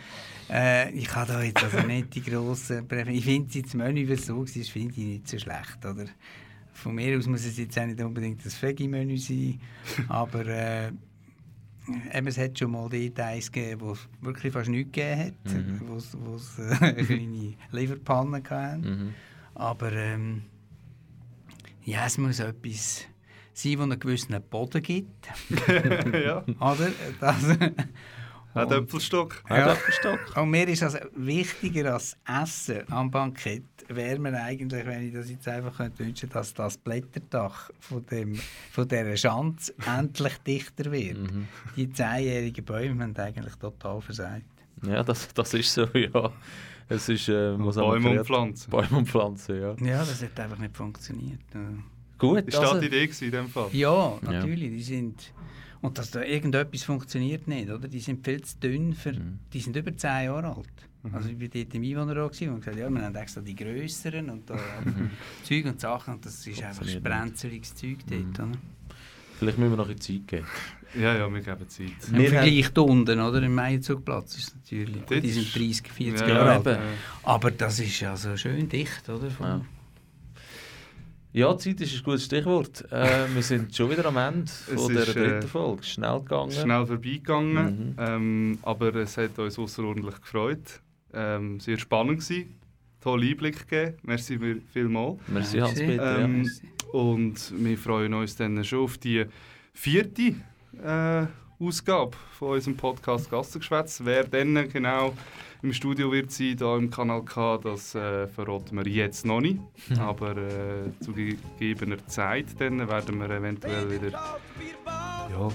[0.50, 3.16] äh, Ich habe da jetzt also nicht die grossen Präferenzen.
[3.18, 5.86] Ich finde das Menü, wie es so war, finde ich nicht so schlecht.
[5.86, 6.06] Oder?
[6.74, 9.60] Von mir aus muss es jetzt auch nicht unbedingt das Veggie-Menü sein,
[10.08, 10.92] aber äh,
[12.14, 15.54] eben, es hat schon mal dort eins gegeben, wo es wirklich fast nichts gegeben hat,
[15.54, 15.82] Mhm.
[15.88, 18.82] wo es- äh, eine kleine Leberpanne hatten.
[18.82, 19.14] Mhm.
[19.56, 20.44] Aber ähm,
[21.84, 23.06] ja, es muss etwas
[23.54, 25.28] sein, das einen gewissen Boden gibt.
[26.14, 26.44] ja.
[26.60, 26.92] Oder?
[27.20, 27.44] Das,
[28.54, 29.44] Ein und, Äpfelstock.
[29.50, 29.76] Ja.
[29.90, 30.20] Stock.
[30.36, 35.30] und mir ist also wichtiger als Essen am Bankett, wäre mir eigentlich, wenn ich das
[35.30, 38.40] jetzt einfach könnte wünschen dass das Blätterdach von, dem,
[38.72, 41.18] von dieser Schanze endlich dichter wird.
[41.18, 41.48] Mhm.
[41.76, 44.46] Die zehnjährigen Bäume haben eigentlich total versagt.
[44.86, 46.32] Ja, das, das ist so, ja.
[46.90, 48.70] Es ist, äh, muss Bäume und Pflanzen.
[48.70, 49.76] Bäume und Pflanzen, ja.
[49.80, 51.40] Ja, das hat einfach nicht funktioniert.
[52.18, 53.70] Gut, Das war also, die Idee in dem Fall.
[53.72, 54.72] Ja, natürlich.
[54.72, 55.34] Die sind,
[55.82, 57.88] und dass da irgendetwas funktioniert nicht, oder?
[57.88, 59.40] Die sind viel zu dünn, für, Mhm.
[59.54, 60.68] die sind über 10 Jahre alt.
[61.14, 64.30] Also ich war dort im Einwohnerrat gewesen und gesagt, ja, wir haben extra die grösseren
[64.30, 64.56] und da
[65.44, 68.58] Zeug und Sachen und das ist einfach Funktioniert sprenzeliges Zeug dort, oder?
[69.40, 70.46] vielleicht müssen wir noch ein Zeit geben.
[70.94, 71.88] Ja, ja, wir geben Zeit.
[72.12, 73.42] Im Wir Vergleich da unten, oder?
[73.42, 76.70] Im Meierzugplatz ist es natürlich, Dort die sind 30, 40 Ja, Jahre ja, eben.
[76.70, 79.32] äh, Aber das ist ja so schön dicht, oder?
[79.32, 79.66] Von,
[81.34, 81.58] Ja.
[81.58, 82.92] Zeit ist ein gutes Stichwort.
[82.92, 85.84] Äh, wir sind schon wieder am Ende von ist, äh, dritten Folge.
[85.84, 86.52] Schnell gegangen.
[86.52, 87.56] schnell vorbeigegangen.
[87.66, 87.96] Mhm.
[87.98, 90.82] Ähm, aber es hat uns außerordentlich gefreut.
[91.14, 92.56] Ähm, sehr spannend gewesen.
[93.00, 93.98] Tollen Einblick gegeben.
[94.04, 95.20] Merci vielmals.
[95.28, 96.20] Merci, Hans-Peter.
[96.20, 97.00] Ähm, ja.
[97.00, 99.26] Und wir freuen uns dann schon auf die
[99.74, 100.36] vierte
[100.84, 101.26] äh,
[101.62, 104.02] Ausgabe von unserem Podcast Gassengeschwätz.
[104.04, 105.14] Wer dann genau
[105.62, 109.60] im Studio wird sein, da im Kanal K, das äh, verraten wir jetzt noch nicht.
[110.00, 115.50] Aber äh, zu gegebener Zeit dann werden wir eventuell wieder ja,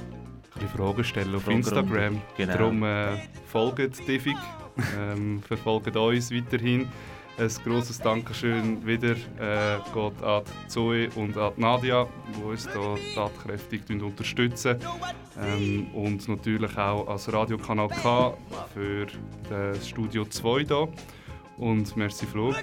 [0.60, 1.68] ein Fragen stellen auf Fragerunde.
[1.68, 2.22] Instagram.
[2.36, 2.52] Genau.
[2.52, 4.36] Darum äh, folgt Diffig,
[4.96, 6.88] ähm, verfolgt uns weiterhin.
[7.38, 12.96] Ein grosses Dankeschön wieder äh, geht an Zoe und an die Nadia, die uns hier
[13.14, 14.78] tatkräftig unterstützen.
[15.38, 18.34] Ähm, und natürlich auch als Radiokanal K
[18.72, 19.06] für
[19.50, 20.88] das Studio 2 hier.
[21.58, 22.54] Und merci Flo.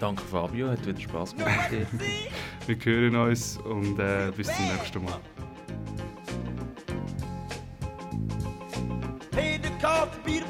[0.00, 1.70] Danke Fabio, hat wieder Spass gemacht.
[1.70, 2.26] mit dir.
[2.66, 5.20] Wir hören uns und äh, bis zum nächsten Mal.
[9.30, 10.49] Paid the cost to be the